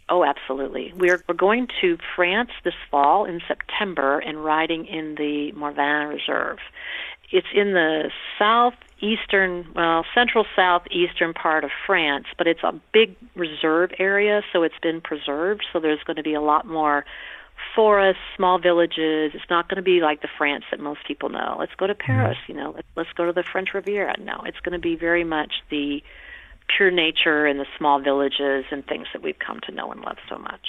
Oh, 0.08 0.24
absolutely. 0.24 0.92
We're 0.96 1.20
we're 1.26 1.34
going 1.34 1.66
to 1.80 1.98
France 2.14 2.50
this 2.62 2.74
fall 2.92 3.24
in 3.24 3.40
September 3.48 4.20
and 4.20 4.44
riding 4.44 4.86
in 4.86 5.16
the 5.16 5.50
Morvan 5.50 6.06
Reserve. 6.06 6.58
It's 7.32 7.46
in 7.54 7.72
the 7.72 8.10
southeastern, 8.38 9.66
well, 9.74 10.04
central 10.14 10.46
southeastern 10.54 11.34
part 11.34 11.64
of 11.64 11.70
France, 11.86 12.26
but 12.38 12.46
it's 12.46 12.62
a 12.62 12.72
big 12.92 13.16
reserve 13.34 13.90
area, 13.98 14.42
so 14.52 14.62
it's 14.62 14.78
been 14.80 15.00
preserved. 15.00 15.64
So 15.72 15.80
there's 15.80 16.02
going 16.04 16.16
to 16.16 16.22
be 16.22 16.34
a 16.34 16.40
lot 16.40 16.66
more 16.66 17.04
forests, 17.74 18.22
small 18.36 18.58
villages. 18.58 19.32
It's 19.34 19.50
not 19.50 19.68
going 19.68 19.76
to 19.76 19.82
be 19.82 20.00
like 20.00 20.22
the 20.22 20.28
France 20.38 20.64
that 20.70 20.80
most 20.80 21.00
people 21.06 21.28
know. 21.28 21.56
Let's 21.58 21.74
go 21.76 21.86
to 21.86 21.94
mm-hmm. 21.94 22.06
Paris, 22.06 22.38
you 22.46 22.54
know. 22.54 22.72
Let's, 22.74 22.88
let's 22.96 23.12
go 23.14 23.26
to 23.26 23.32
the 23.32 23.42
French 23.42 23.74
Riviera. 23.74 24.14
No, 24.20 24.42
it's 24.44 24.60
going 24.60 24.72
to 24.72 24.78
be 24.78 24.94
very 24.96 25.24
much 25.24 25.52
the 25.70 26.02
pure 26.74 26.90
nature 26.90 27.46
and 27.46 27.60
the 27.60 27.66
small 27.78 28.00
villages 28.00 28.64
and 28.70 28.84
things 28.86 29.06
that 29.12 29.22
we've 29.22 29.38
come 29.38 29.60
to 29.66 29.72
know 29.72 29.90
and 29.92 30.00
love 30.00 30.18
so 30.28 30.38
much. 30.38 30.66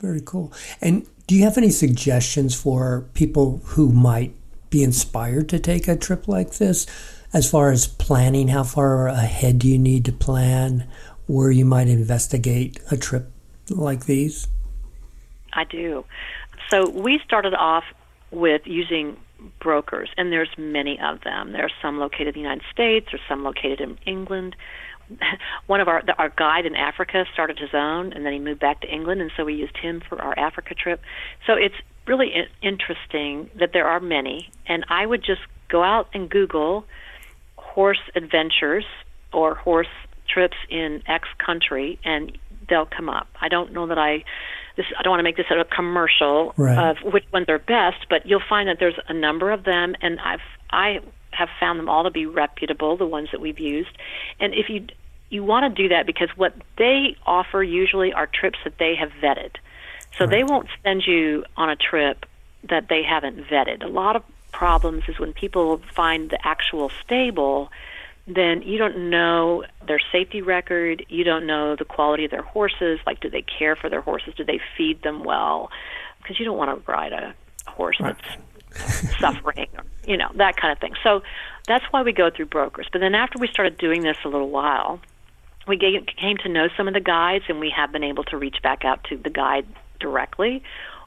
Very 0.00 0.20
cool. 0.20 0.52
And 0.80 1.06
do 1.26 1.34
you 1.34 1.44
have 1.44 1.58
any 1.58 1.70
suggestions 1.70 2.54
for 2.54 3.06
people 3.14 3.60
who 3.64 3.92
might 3.92 4.34
be 4.70 4.82
inspired 4.82 5.48
to 5.50 5.58
take 5.58 5.88
a 5.88 5.96
trip 5.96 6.28
like 6.28 6.54
this? 6.54 6.86
As 7.32 7.48
far 7.48 7.70
as 7.70 7.86
planning, 7.86 8.48
how 8.48 8.64
far 8.64 9.06
ahead 9.08 9.60
do 9.60 9.68
you 9.68 9.78
need 9.78 10.04
to 10.06 10.12
plan 10.12 10.88
where 11.26 11.50
you 11.50 11.64
might 11.64 11.88
investigate 11.88 12.80
a 12.90 12.96
trip 12.96 13.30
like 13.68 14.06
these? 14.06 14.48
I 15.52 15.64
do. 15.64 16.04
So 16.70 16.88
we 16.88 17.20
started 17.24 17.54
off 17.54 17.84
with 18.30 18.62
using 18.64 19.16
brokers, 19.60 20.10
and 20.16 20.32
there's 20.32 20.50
many 20.58 20.98
of 21.00 21.20
them. 21.22 21.52
There 21.52 21.64
are 21.64 21.70
some 21.82 21.98
located 21.98 22.28
in 22.28 22.34
the 22.34 22.40
United 22.40 22.64
States, 22.70 23.08
or 23.12 23.18
some 23.28 23.42
located 23.42 23.80
in 23.80 23.98
England. 24.06 24.56
One 25.66 25.80
of 25.80 25.88
our 25.88 26.02
our 26.18 26.30
guide 26.30 26.66
in 26.66 26.76
Africa 26.76 27.24
started 27.32 27.58
his 27.58 27.70
own, 27.74 28.12
and 28.12 28.24
then 28.24 28.32
he 28.32 28.38
moved 28.38 28.60
back 28.60 28.80
to 28.82 28.88
England, 28.88 29.20
and 29.20 29.30
so 29.36 29.44
we 29.44 29.54
used 29.54 29.76
him 29.76 30.02
for 30.08 30.20
our 30.20 30.38
Africa 30.38 30.74
trip. 30.74 31.00
So 31.46 31.54
it's 31.54 31.74
really 32.06 32.32
interesting 32.62 33.50
that 33.58 33.72
there 33.72 33.86
are 33.86 34.00
many, 34.00 34.50
and 34.66 34.84
I 34.88 35.06
would 35.06 35.22
just 35.22 35.42
go 35.68 35.82
out 35.82 36.08
and 36.12 36.28
Google 36.28 36.84
horse 37.56 38.00
adventures 38.14 38.84
or 39.32 39.54
horse 39.54 39.86
trips 40.28 40.56
in 40.68 41.02
X 41.06 41.28
country, 41.44 41.98
and 42.04 42.36
they'll 42.68 42.86
come 42.86 43.08
up. 43.08 43.28
I 43.40 43.48
don't 43.48 43.72
know 43.72 43.86
that 43.86 43.98
I 43.98 44.24
this 44.76 44.86
I 44.98 45.02
don't 45.02 45.10
want 45.10 45.20
to 45.20 45.24
make 45.24 45.36
this 45.36 45.46
a 45.50 45.64
commercial 45.64 46.54
right. 46.56 46.90
of 46.90 47.12
which 47.12 47.24
ones 47.32 47.46
are 47.48 47.58
best, 47.58 48.06
but 48.08 48.26
you'll 48.26 48.42
find 48.48 48.68
that 48.68 48.78
there's 48.78 48.98
a 49.08 49.14
number 49.14 49.50
of 49.50 49.64
them, 49.64 49.94
and 50.00 50.20
I've 50.20 50.40
I 50.70 51.00
have 51.32 51.48
found 51.58 51.78
them 51.78 51.88
all 51.88 52.04
to 52.04 52.10
be 52.10 52.26
reputable, 52.26 52.96
the 52.96 53.06
ones 53.06 53.28
that 53.32 53.40
we've 53.40 53.60
used. 53.60 53.96
And 54.40 54.52
if 54.54 54.68
you 54.68 54.86
you 55.30 55.42
want 55.44 55.74
to 55.74 55.82
do 55.82 55.88
that 55.88 56.06
because 56.06 56.28
what 56.36 56.54
they 56.76 57.16
offer 57.26 57.62
usually 57.62 58.12
are 58.12 58.26
trips 58.26 58.58
that 58.64 58.78
they 58.78 58.94
have 58.96 59.10
vetted. 59.22 59.56
So 60.18 60.24
right. 60.24 60.30
they 60.30 60.44
won't 60.44 60.68
send 60.82 61.06
you 61.06 61.44
on 61.56 61.70
a 61.70 61.76
trip 61.76 62.26
that 62.68 62.88
they 62.88 63.02
haven't 63.02 63.46
vetted. 63.46 63.82
A 63.82 63.88
lot 63.88 64.16
of 64.16 64.22
problems 64.52 65.04
is 65.08 65.18
when 65.18 65.32
people 65.32 65.80
find 65.94 66.30
the 66.30 66.46
actual 66.46 66.90
stable 67.04 67.70
then 68.34 68.62
you 68.62 68.78
don't 68.78 69.10
know 69.10 69.64
their 69.86 70.00
safety 70.12 70.42
record. 70.42 71.04
You 71.08 71.24
don't 71.24 71.46
know 71.46 71.76
the 71.76 71.84
quality 71.84 72.24
of 72.24 72.30
their 72.30 72.42
horses. 72.42 73.00
Like, 73.06 73.20
do 73.20 73.30
they 73.30 73.42
care 73.42 73.76
for 73.76 73.88
their 73.88 74.00
horses? 74.00 74.34
Do 74.34 74.44
they 74.44 74.60
feed 74.76 75.02
them 75.02 75.24
well? 75.24 75.70
Because 76.18 76.38
you 76.38 76.44
don't 76.44 76.56
want 76.56 76.84
to 76.84 76.90
ride 76.90 77.12
a 77.12 77.34
horse 77.66 77.96
that's 77.98 78.20
suffering, 79.18 79.68
or, 79.76 79.84
you 80.06 80.16
know, 80.16 80.30
that 80.34 80.56
kind 80.56 80.72
of 80.72 80.78
thing. 80.78 80.92
So 81.02 81.22
that's 81.66 81.84
why 81.90 82.02
we 82.02 82.12
go 82.12 82.30
through 82.30 82.46
brokers. 82.46 82.86
But 82.92 83.00
then 83.00 83.14
after 83.14 83.38
we 83.38 83.48
started 83.48 83.78
doing 83.78 84.02
this 84.02 84.16
a 84.24 84.28
little 84.28 84.50
while, 84.50 85.00
we 85.70 85.78
came 85.78 86.36
to 86.38 86.48
know 86.48 86.68
some 86.76 86.86
of 86.88 86.94
the 86.94 87.00
guides, 87.00 87.44
and 87.48 87.60
we 87.60 87.72
have 87.74 87.90
been 87.92 88.04
able 88.04 88.24
to 88.24 88.36
reach 88.36 88.56
back 88.62 88.84
out 88.84 89.04
to 89.04 89.16
the 89.16 89.30
guide 89.30 89.66
directly 89.98 90.62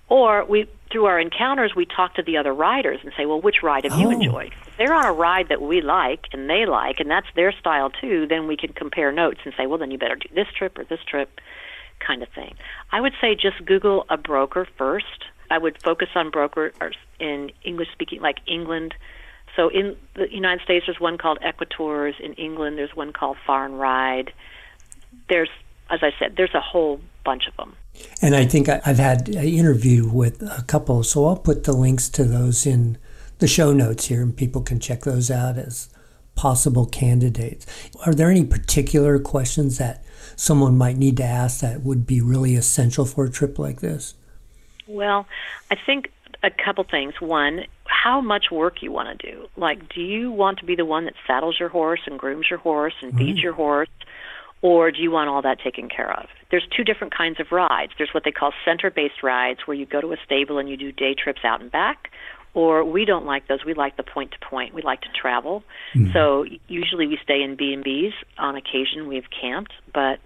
or 0.10 0.46
we 0.46 0.68
through 0.92 1.06
our 1.06 1.20
encounters 1.20 1.74
we 1.76 1.86
talk 1.86 2.14
to 2.14 2.22
the 2.22 2.38
other 2.38 2.54
riders 2.54 3.00
and 3.04 3.12
say, 3.18 3.26
well, 3.26 3.42
which 3.42 3.64
ride 3.64 3.84
have 3.84 3.94
oh. 3.94 4.00
you 4.00 4.12
enjoyed? 4.12 4.54
If 4.68 4.78
they're 4.78 4.94
on 4.94 5.06
a 5.06 5.12
ride 5.12 5.50
that 5.50 5.60
we 5.60 5.82
like 5.82 6.26
and 6.32 6.48
they 6.48 6.68
like, 6.68 7.00
and 7.00 7.10
that's 7.10 7.26
their 7.36 7.52
style 7.52 7.90
too, 7.90 8.28
then 8.28 8.46
we 8.48 8.56
can 8.56 8.74
compare 8.74 9.12
notes 9.12 9.40
and 9.44 9.54
say, 9.58 9.66
well, 9.66 9.80
then 9.80 9.90
you 9.90 9.98
better 9.98 10.16
do 10.16 10.30
this 10.36 10.48
trip 10.56 10.78
or 10.78 10.84
this 10.84 11.00
trip, 11.08 11.42
kind 12.00 12.22
of 12.22 12.30
thing. 12.30 12.54
I 12.92 13.02
would 13.02 13.14
say 13.20 13.34
just 13.34 13.66
Google 13.66 14.06
a 14.10 14.18
broker 14.18 14.68
first. 14.78 15.26
I 15.50 15.58
would 15.58 15.82
focus 15.82 16.10
on 16.16 16.30
brokers 16.30 16.74
in 17.20 17.52
English 17.64 17.88
speaking, 17.92 18.22
like 18.22 18.38
England. 18.46 18.94
So 19.56 19.70
in 19.70 19.96
the 20.16 20.32
United 20.32 20.64
States, 20.64 20.86
there's 20.86 21.00
one 21.00 21.18
called 21.18 21.40
Equitours. 21.42 22.16
In 22.20 22.34
England, 22.34 22.78
there's 22.78 22.96
one 22.96 23.14
called 23.14 23.38
Far 23.48 23.66
and 23.66 23.80
Ride. 23.80 24.32
There's, 25.30 25.50
as 25.90 26.00
I 26.02 26.12
said, 26.20 26.36
there's 26.38 26.54
a 26.54 26.62
whole 26.62 27.00
bunch 27.24 27.48
of 27.48 27.56
them. 27.58 27.76
And 28.22 28.36
I 28.36 28.46
think 28.46 28.70
I've 28.70 28.98
had 28.98 29.30
an 29.30 29.44
interview 29.44 30.08
with 30.08 30.42
a 30.42 30.64
couple, 30.64 31.04
so 31.04 31.26
I'll 31.26 31.38
put 31.38 31.64
the 31.64 31.74
links 31.74 32.10
to 32.10 32.24
those 32.24 32.66
in 32.66 32.98
the 33.40 33.48
show 33.48 33.72
notes 33.72 34.06
here, 34.06 34.22
and 34.22 34.36
people 34.36 34.62
can 34.62 34.80
check 34.80 35.02
those 35.02 35.30
out 35.30 35.58
as 35.58 35.90
possible 36.36 36.86
candidates. 36.86 37.66
Are 38.06 38.14
there 38.14 38.32
any 38.32 38.44
particular 38.44 39.20
questions 39.20 39.78
that 39.78 40.04
someone 40.36 40.78
might 40.78 40.98
need 40.98 41.18
to 41.18 41.24
ask 41.24 41.62
that 41.62 41.82
would 41.82 42.08
be 42.08 42.22
really 42.22 42.56
essential 42.56 43.06
for 43.06 43.26
a 43.26 43.30
trip 43.30 43.60
like 43.60 43.82
this? 43.82 44.16
Well, 44.88 45.28
I 45.70 45.76
think 45.76 46.12
a 46.42 46.50
couple 46.50 46.84
things. 46.84 47.14
One, 47.22 47.66
how 47.86 48.20
much 48.20 48.52
work 48.52 48.82
you 48.82 48.92
want 48.92 49.18
to 49.18 49.32
do. 49.32 49.48
Like, 49.56 49.94
do 49.94 50.02
you 50.02 50.32
want 50.32 50.60
to 50.60 50.66
be 50.66 50.76
the 50.76 50.86
one 50.86 51.06
that 51.06 51.14
saddles 51.26 51.60
your 51.60 51.70
horse 51.70 52.02
and 52.06 52.20
grooms 52.20 52.48
your 52.50 52.60
horse 52.60 52.94
and 53.02 53.16
feeds 53.18 53.40
mm. 53.40 53.44
your 53.44 53.54
horse? 53.54 53.90
Or 54.64 54.92
do 54.92 55.02
you 55.02 55.12
want 55.12 55.30
all 55.30 55.42
that 55.42 55.60
taken 55.62 55.90
care 55.90 56.12
of? 56.18 56.28
There's 56.50 56.66
two 56.76 56.86
different 56.86 57.14
kinds 57.16 57.40
of 57.40 57.52
rides. 57.52 57.92
There's 57.98 58.14
what 58.14 58.24
they 58.24 58.32
call 58.32 58.54
center 58.66 58.90
based 58.90 59.22
rides, 59.22 59.60
where 59.66 59.76
you 59.76 59.86
go 59.86 60.00
to 60.02 60.14
a 60.14 60.18
stable 60.26 60.58
and 60.58 60.70
you 60.70 60.78
do 60.78 60.92
day 60.92 61.14
trips 61.14 61.42
out 61.44 61.62
and 61.62 61.70
back. 61.70 62.10
Or 62.56 62.86
we 62.86 63.04
don't 63.04 63.26
like 63.26 63.48
those. 63.48 63.66
We 63.66 63.74
like 63.74 63.98
the 63.98 64.04
point 64.04 64.32
to 64.32 64.38
point. 64.40 64.74
We 64.74 64.82
like 64.82 65.02
to 65.02 65.10
travel. 65.20 65.64
Mm-hmm. 65.96 66.14
So 66.14 66.46
usually 66.68 67.08
we 67.08 67.18
stay 67.22 67.42
in 67.42 67.58
B 67.58 67.74
and 67.74 67.84
B's. 67.84 68.14
On 68.38 68.56
occasion 68.56 69.08
we've 69.08 69.28
camped, 69.42 69.74
but 69.94 70.20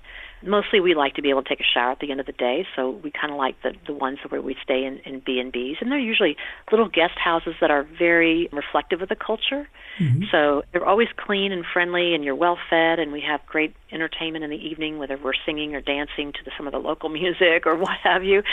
Mostly, 0.43 0.79
we 0.79 0.93
like 0.93 1.15
to 1.15 1.21
be 1.21 1.29
able 1.29 1.41
to 1.41 1.49
take 1.49 1.59
a 1.59 1.63
shower 1.73 1.91
at 1.91 1.99
the 1.99 2.11
end 2.11 2.19
of 2.19 2.25
the 2.25 2.31
day, 2.31 2.67
so 2.75 2.91
we 2.91 3.11
kind 3.11 3.31
of 3.31 3.37
like 3.37 3.61
the 3.63 3.73
the 3.87 3.93
ones 3.93 4.19
where 4.27 4.41
we 4.41 4.55
stay 4.63 4.85
in, 4.85 4.99
in 4.99 5.19
B 5.19 5.39
and 5.39 5.51
B's, 5.51 5.77
and 5.81 5.91
they're 5.91 5.97
usually 5.97 6.37
little 6.71 6.87
guest 6.87 7.17
houses 7.17 7.55
that 7.59 7.71
are 7.71 7.83
very 7.83 8.47
reflective 8.51 9.01
of 9.01 9.09
the 9.09 9.15
culture. 9.15 9.67
Mm-hmm. 9.99 10.25
So 10.31 10.63
they're 10.71 10.85
always 10.85 11.07
clean 11.17 11.51
and 11.51 11.65
friendly, 11.65 12.13
and 12.13 12.23
you're 12.23 12.35
well 12.35 12.57
fed, 12.69 12.99
and 12.99 13.11
we 13.11 13.21
have 13.21 13.43
great 13.47 13.75
entertainment 13.91 14.43
in 14.43 14.51
the 14.51 14.57
evening, 14.57 14.99
whether 14.99 15.17
we're 15.17 15.33
singing 15.45 15.73
or 15.73 15.81
dancing 15.81 16.33
to 16.33 16.39
the, 16.45 16.51
some 16.55 16.67
of 16.67 16.73
the 16.73 16.79
local 16.79 17.09
music 17.21 17.65
or 17.65 17.75
what 17.75 17.97
have 18.03 18.23
you. 18.23 18.43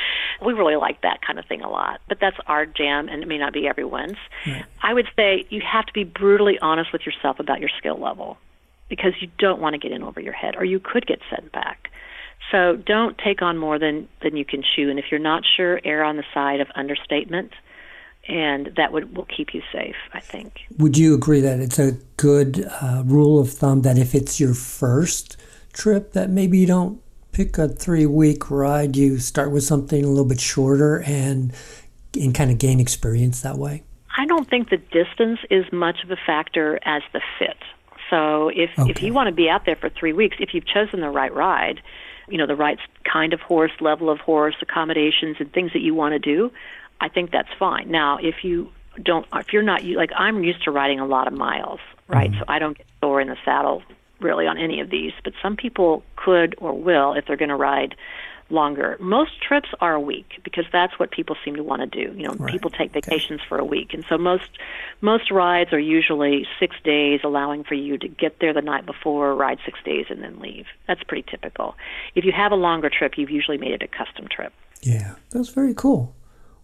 We 0.44 0.54
really 0.54 0.76
like 0.76 1.02
that 1.02 1.20
kind 1.26 1.38
of 1.38 1.44
thing 1.44 1.60
a 1.60 1.68
lot, 1.68 2.00
but 2.08 2.18
that's 2.18 2.36
our 2.46 2.64
jam, 2.64 3.08
and 3.08 3.22
it 3.22 3.28
may 3.28 3.38
not 3.38 3.52
be 3.52 3.68
everyone's. 3.68 4.16
Right. 4.46 4.64
I 4.82 4.94
would 4.94 5.06
say 5.16 5.46
you 5.50 5.60
have 5.60 5.84
to 5.86 5.92
be 5.92 6.04
brutally 6.04 6.58
honest 6.60 6.92
with 6.92 7.04
yourself 7.04 7.40
about 7.40 7.60
your 7.60 7.70
skill 7.78 8.00
level 8.00 8.38
because 8.88 9.12
you 9.20 9.28
don't 9.38 9.60
want 9.60 9.74
to 9.74 9.78
get 9.78 9.92
in 9.92 10.02
over 10.02 10.20
your 10.20 10.32
head 10.32 10.54
or 10.56 10.64
you 10.64 10.80
could 10.80 11.06
get 11.06 11.20
sent 11.30 11.50
back. 11.52 11.90
So 12.50 12.76
don't 12.76 13.16
take 13.18 13.42
on 13.42 13.56
more 13.56 13.78
than, 13.78 14.08
than 14.22 14.36
you 14.36 14.44
can 14.44 14.62
chew. 14.62 14.90
And 14.90 14.98
if 14.98 15.06
you're 15.10 15.20
not 15.20 15.44
sure, 15.56 15.80
err 15.84 16.04
on 16.04 16.16
the 16.16 16.24
side 16.34 16.60
of 16.60 16.68
understatement, 16.74 17.52
and 18.28 18.70
that 18.76 18.92
would 18.92 19.16
will 19.16 19.26
keep 19.26 19.54
you 19.54 19.62
safe. 19.72 19.96
I 20.12 20.20
think. 20.20 20.60
Would 20.78 20.96
you 20.96 21.14
agree 21.14 21.40
that 21.40 21.60
it's 21.60 21.78
a 21.78 21.92
good 22.16 22.66
uh, 22.80 23.02
rule 23.04 23.38
of 23.38 23.50
thumb 23.50 23.82
that 23.82 23.98
if 23.98 24.14
it's 24.14 24.40
your 24.40 24.54
first 24.54 25.36
trip, 25.72 26.12
that 26.12 26.30
maybe 26.30 26.58
you 26.58 26.66
don't 26.66 27.00
pick 27.32 27.58
a 27.58 27.68
three 27.68 28.06
week 28.06 28.50
ride, 28.50 28.96
you 28.96 29.18
start 29.18 29.50
with 29.50 29.64
something 29.64 30.04
a 30.04 30.08
little 30.08 30.24
bit 30.24 30.40
shorter 30.40 31.02
and 31.02 31.52
and 32.18 32.34
kind 32.34 32.50
of 32.50 32.58
gain 32.58 32.80
experience 32.80 33.40
that 33.40 33.58
way. 33.58 33.82
I 34.16 34.26
don't 34.26 34.48
think 34.48 34.70
the 34.70 34.76
distance 34.76 35.40
is 35.50 35.64
much 35.72 36.04
of 36.04 36.10
a 36.10 36.16
factor 36.24 36.78
as 36.84 37.02
the 37.12 37.20
fit. 37.38 37.56
So 38.14 38.48
if 38.48 38.70
okay. 38.78 38.90
if 38.90 39.02
you 39.02 39.12
want 39.12 39.28
to 39.28 39.34
be 39.34 39.48
out 39.48 39.66
there 39.66 39.76
for 39.76 39.90
three 39.90 40.12
weeks, 40.12 40.36
if 40.38 40.54
you've 40.54 40.66
chosen 40.66 41.00
the 41.00 41.10
right 41.10 41.34
ride, 41.34 41.80
you 42.28 42.38
know 42.38 42.46
the 42.46 42.56
right 42.56 42.78
kind 43.10 43.32
of 43.32 43.40
horse, 43.40 43.72
level 43.80 44.08
of 44.08 44.20
horse, 44.20 44.54
accommodations, 44.62 45.36
and 45.40 45.52
things 45.52 45.72
that 45.72 45.80
you 45.80 45.94
want 45.94 46.12
to 46.12 46.18
do, 46.18 46.52
I 47.00 47.08
think 47.08 47.32
that's 47.32 47.48
fine. 47.58 47.90
Now, 47.90 48.18
if 48.18 48.44
you 48.44 48.70
don't, 49.02 49.26
if 49.34 49.52
you're 49.52 49.62
not 49.62 49.84
like 49.84 50.10
I'm 50.16 50.44
used 50.44 50.62
to 50.64 50.70
riding 50.70 51.00
a 51.00 51.06
lot 51.06 51.26
of 51.26 51.32
miles, 51.32 51.80
right? 52.06 52.30
Mm-hmm. 52.30 52.40
So 52.40 52.44
I 52.46 52.58
don't 52.60 52.78
get 52.78 52.86
sore 53.00 53.20
in 53.20 53.28
the 53.28 53.36
saddle 53.44 53.82
really 54.20 54.46
on 54.46 54.58
any 54.58 54.80
of 54.80 54.90
these, 54.90 55.12
but 55.24 55.32
some 55.42 55.56
people 55.56 56.04
could 56.16 56.54
or 56.58 56.72
will 56.72 57.14
if 57.14 57.26
they're 57.26 57.36
going 57.36 57.48
to 57.48 57.56
ride 57.56 57.96
longer. 58.50 58.96
Most 59.00 59.40
trips 59.40 59.68
are 59.80 59.94
a 59.94 60.00
week 60.00 60.40
because 60.42 60.64
that's 60.72 60.98
what 60.98 61.10
people 61.10 61.36
seem 61.44 61.56
to 61.56 61.62
want 61.62 61.80
to 61.80 61.86
do. 61.86 62.16
You 62.16 62.28
know, 62.28 62.34
right. 62.34 62.52
people 62.52 62.70
take 62.70 62.92
vacations 62.92 63.40
okay. 63.40 63.48
for 63.48 63.58
a 63.58 63.64
week, 63.64 63.94
and 63.94 64.04
so 64.08 64.18
most 64.18 64.50
most 65.00 65.30
rides 65.30 65.72
are 65.72 65.78
usually 65.78 66.46
six 66.60 66.76
days, 66.84 67.20
allowing 67.24 67.64
for 67.64 67.74
you 67.74 67.98
to 67.98 68.08
get 68.08 68.40
there 68.40 68.52
the 68.52 68.62
night 68.62 68.86
before, 68.86 69.34
ride 69.34 69.58
six 69.64 69.78
days, 69.84 70.06
and 70.10 70.22
then 70.22 70.38
leave. 70.40 70.66
That's 70.86 71.02
pretty 71.04 71.28
typical. 71.30 71.76
If 72.14 72.24
you 72.24 72.32
have 72.32 72.52
a 72.52 72.56
longer 72.56 72.90
trip, 72.90 73.16
you've 73.16 73.30
usually 73.30 73.58
made 73.58 73.72
it 73.72 73.82
a 73.82 73.88
custom 73.88 74.28
trip. 74.28 74.52
Yeah, 74.82 75.14
that's 75.30 75.48
very 75.48 75.74
cool. 75.74 76.14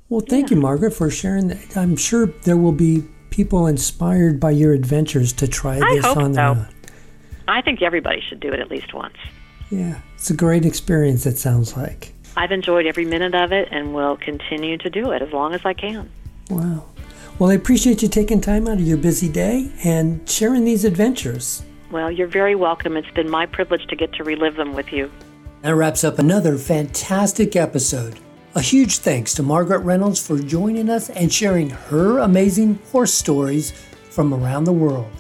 Well, 0.09 0.21
thank 0.21 0.51
yeah. 0.51 0.57
you, 0.57 0.63
Margaret, 0.63 0.93
for 0.93 1.09
sharing 1.09 1.49
that. 1.49 1.77
I'm 1.77 1.97
sure 1.97 2.27
there 2.27 2.57
will 2.57 2.73
be 2.73 3.05
people 3.31 3.67
inspired 3.67 4.41
by 4.41 4.51
your 4.51 4.73
adventures 4.73 5.33
to 5.35 5.47
try 5.47 5.79
this 5.79 6.05
on 6.05 6.33
their 6.33 6.55
so. 6.55 6.61
own. 6.61 6.69
I 7.49 7.63
think 7.63 7.83
everybody 7.83 8.21
should 8.29 8.41
do 8.41 8.53
it 8.53 8.61
at 8.61 8.71
least 8.71 8.93
once. 8.93 9.17
Yeah, 9.71 10.01
it's 10.15 10.31
a 10.31 10.37
great 10.37 10.67
experience, 10.67 11.27
it 11.27 11.39
sounds 11.39 11.77
like. 11.77 12.13
I've 12.37 12.53
enjoyed 12.53 12.87
every 12.87 13.05
minute 13.05 13.35
of 13.35 13.53
it 13.53 13.69
and 13.71 13.95
will 13.95 14.17
continue 14.17 14.77
to 14.79 14.91
do 14.91 15.13
it 15.13 15.23
as 15.23 15.33
long 15.33 15.55
as 15.55 15.61
I 15.65 15.75
can. 15.75 16.11
Wow. 16.49 16.87
Well, 17.39 17.51
I 17.51 17.55
appreciate 17.55 18.03
you 18.03 18.09
taking 18.09 18.41
time 18.41 18.69
out 18.69 18.75
of 18.75 18.87
your 18.87 18.99
busy 18.99 19.29
day 19.29 19.71
and 19.85 20.29
sharing 20.29 20.65
these 20.65 20.85
adventures. 20.85 21.63
Well, 21.91 22.11
you're 22.11 22.29
very 22.29 22.55
welcome. 22.55 22.97
It's 22.97 23.11
been 23.13 23.31
my 23.31 23.47
privilege 23.47 23.87
to 23.89 23.97
get 23.97 24.13
to 24.15 24.25
relive 24.25 24.57
them 24.57 24.75
with 24.75 24.93
you. 24.93 25.11
That 25.63 25.75
wraps 25.75 26.05
up 26.05 26.19
another 26.19 26.57
fantastic 26.57 27.57
episode. 27.57 28.19
A 28.55 28.61
huge 28.61 28.99
thanks 28.99 29.35
to 29.35 29.43
Margaret 29.43 29.81
Reynolds 29.81 30.25
for 30.25 30.39
joining 30.39 30.91
us 30.91 31.11
and 31.11 31.33
sharing 31.33 31.71
her 31.71 32.19
amazing 32.19 32.79
horse 32.91 33.15
stories 33.15 33.73
from 34.11 34.35
around 34.35 34.65
the 34.65 34.73
world. 34.73 35.11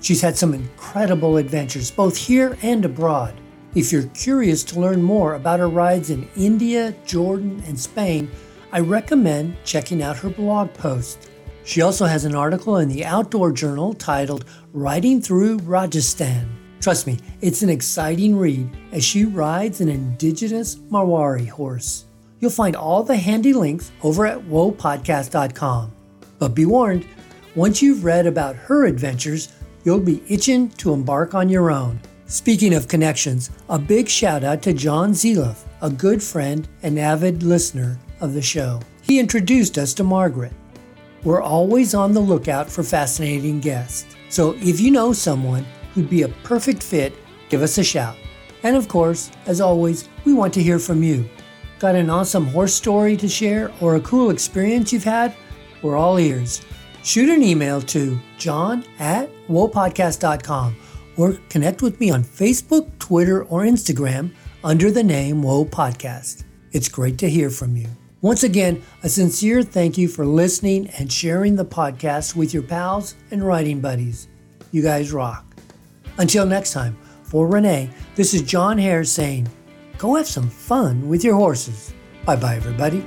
She's 0.00 0.20
had 0.20 0.36
some 0.36 0.54
incredible 0.54 1.36
adventures 1.36 1.90
both 1.90 2.16
here 2.16 2.58
and 2.62 2.84
abroad. 2.84 3.34
If 3.74 3.90
you're 3.90 4.06
curious 4.14 4.62
to 4.64 4.78
learn 4.78 5.02
more 5.02 5.34
about 5.34 5.58
her 5.58 5.68
rides 5.68 6.10
in 6.10 6.28
India, 6.36 6.94
Jordan, 7.04 7.60
and 7.66 7.78
Spain, 7.78 8.30
I 8.70 8.78
recommend 8.78 9.56
checking 9.64 10.00
out 10.00 10.16
her 10.18 10.30
blog 10.30 10.72
post. 10.74 11.28
She 11.64 11.82
also 11.82 12.04
has 12.06 12.24
an 12.24 12.36
article 12.36 12.76
in 12.76 12.88
the 12.88 13.04
Outdoor 13.04 13.50
Journal 13.50 13.92
titled 13.92 14.44
Riding 14.72 15.20
Through 15.20 15.58
Rajasthan. 15.58 16.48
Trust 16.80 17.08
me, 17.08 17.18
it's 17.40 17.62
an 17.62 17.68
exciting 17.68 18.36
read 18.36 18.70
as 18.92 19.02
she 19.04 19.24
rides 19.24 19.80
an 19.80 19.88
indigenous 19.88 20.76
Marwari 20.76 21.48
horse. 21.48 22.04
You'll 22.38 22.52
find 22.52 22.76
all 22.76 23.02
the 23.02 23.16
handy 23.16 23.52
links 23.52 23.90
over 24.04 24.24
at 24.24 24.38
whoapodcast.com. 24.38 25.90
But 26.38 26.54
be 26.54 26.64
warned, 26.64 27.08
once 27.56 27.82
you've 27.82 28.04
read 28.04 28.26
about 28.26 28.54
her 28.54 28.84
adventures, 28.84 29.52
you'll 29.82 29.98
be 29.98 30.22
itching 30.28 30.68
to 30.70 30.92
embark 30.92 31.34
on 31.34 31.48
your 31.48 31.72
own. 31.72 31.98
Speaking 32.26 32.72
of 32.72 32.88
connections, 32.88 33.50
a 33.68 33.78
big 33.78 34.08
shout 34.08 34.44
out 34.44 34.62
to 34.62 34.72
John 34.72 35.12
Zeliff, 35.12 35.64
a 35.82 35.90
good 35.90 36.22
friend 36.22 36.66
and 36.82 36.98
avid 36.98 37.42
listener 37.42 37.98
of 38.18 38.32
the 38.32 38.40
show. 38.40 38.80
He 39.02 39.18
introduced 39.18 39.76
us 39.76 39.92
to 39.94 40.04
Margaret. 40.04 40.54
We're 41.22 41.42
always 41.42 41.94
on 41.94 42.12
the 42.12 42.20
lookout 42.20 42.70
for 42.70 42.82
fascinating 42.82 43.60
guests. 43.60 44.16
So 44.30 44.54
if 44.56 44.80
you 44.80 44.90
know 44.90 45.12
someone 45.12 45.66
who'd 45.92 46.08
be 46.08 46.22
a 46.22 46.28
perfect 46.44 46.82
fit, 46.82 47.12
give 47.50 47.60
us 47.60 47.76
a 47.76 47.84
shout. 47.84 48.16
And 48.62 48.74
of 48.74 48.88
course, 48.88 49.30
as 49.44 49.60
always, 49.60 50.08
we 50.24 50.32
want 50.32 50.54
to 50.54 50.62
hear 50.62 50.78
from 50.78 51.02
you. 51.02 51.28
Got 51.78 51.94
an 51.94 52.08
awesome 52.08 52.46
horse 52.46 52.72
story 52.72 53.18
to 53.18 53.28
share 53.28 53.70
or 53.82 53.96
a 53.96 54.00
cool 54.00 54.30
experience 54.30 54.94
you've 54.94 55.04
had? 55.04 55.36
We're 55.82 55.96
all 55.96 56.18
ears. 56.18 56.62
Shoot 57.02 57.28
an 57.28 57.42
email 57.42 57.82
to 57.82 58.18
john 58.38 58.82
at 58.98 59.28
whoapodcast.com 59.46 60.76
or 61.16 61.38
connect 61.48 61.82
with 61.82 62.00
me 62.00 62.10
on 62.10 62.24
Facebook, 62.24 62.98
Twitter, 62.98 63.44
or 63.44 63.62
Instagram 63.62 64.32
under 64.62 64.90
the 64.90 65.02
name 65.02 65.42
Whoa 65.42 65.64
Podcast. 65.64 66.44
It's 66.72 66.88
great 66.88 67.18
to 67.18 67.30
hear 67.30 67.50
from 67.50 67.76
you. 67.76 67.86
Once 68.20 68.42
again, 68.42 68.82
a 69.02 69.08
sincere 69.08 69.62
thank 69.62 69.98
you 69.98 70.08
for 70.08 70.24
listening 70.24 70.88
and 70.98 71.12
sharing 71.12 71.56
the 71.56 71.64
podcast 71.64 72.34
with 72.34 72.54
your 72.54 72.62
pals 72.62 73.16
and 73.30 73.46
riding 73.46 73.80
buddies. 73.80 74.28
You 74.72 74.82
guys 74.82 75.12
rock. 75.12 75.44
Until 76.16 76.46
next 76.46 76.72
time, 76.72 76.96
for 77.22 77.46
Renee, 77.46 77.90
this 78.14 78.32
is 78.32 78.42
John 78.42 78.78
Hare 78.78 79.04
saying, 79.04 79.46
go 79.98 80.14
have 80.14 80.26
some 80.26 80.48
fun 80.48 81.08
with 81.08 81.22
your 81.22 81.36
horses. 81.36 81.92
Bye 82.24 82.36
bye, 82.36 82.56
everybody. 82.56 83.04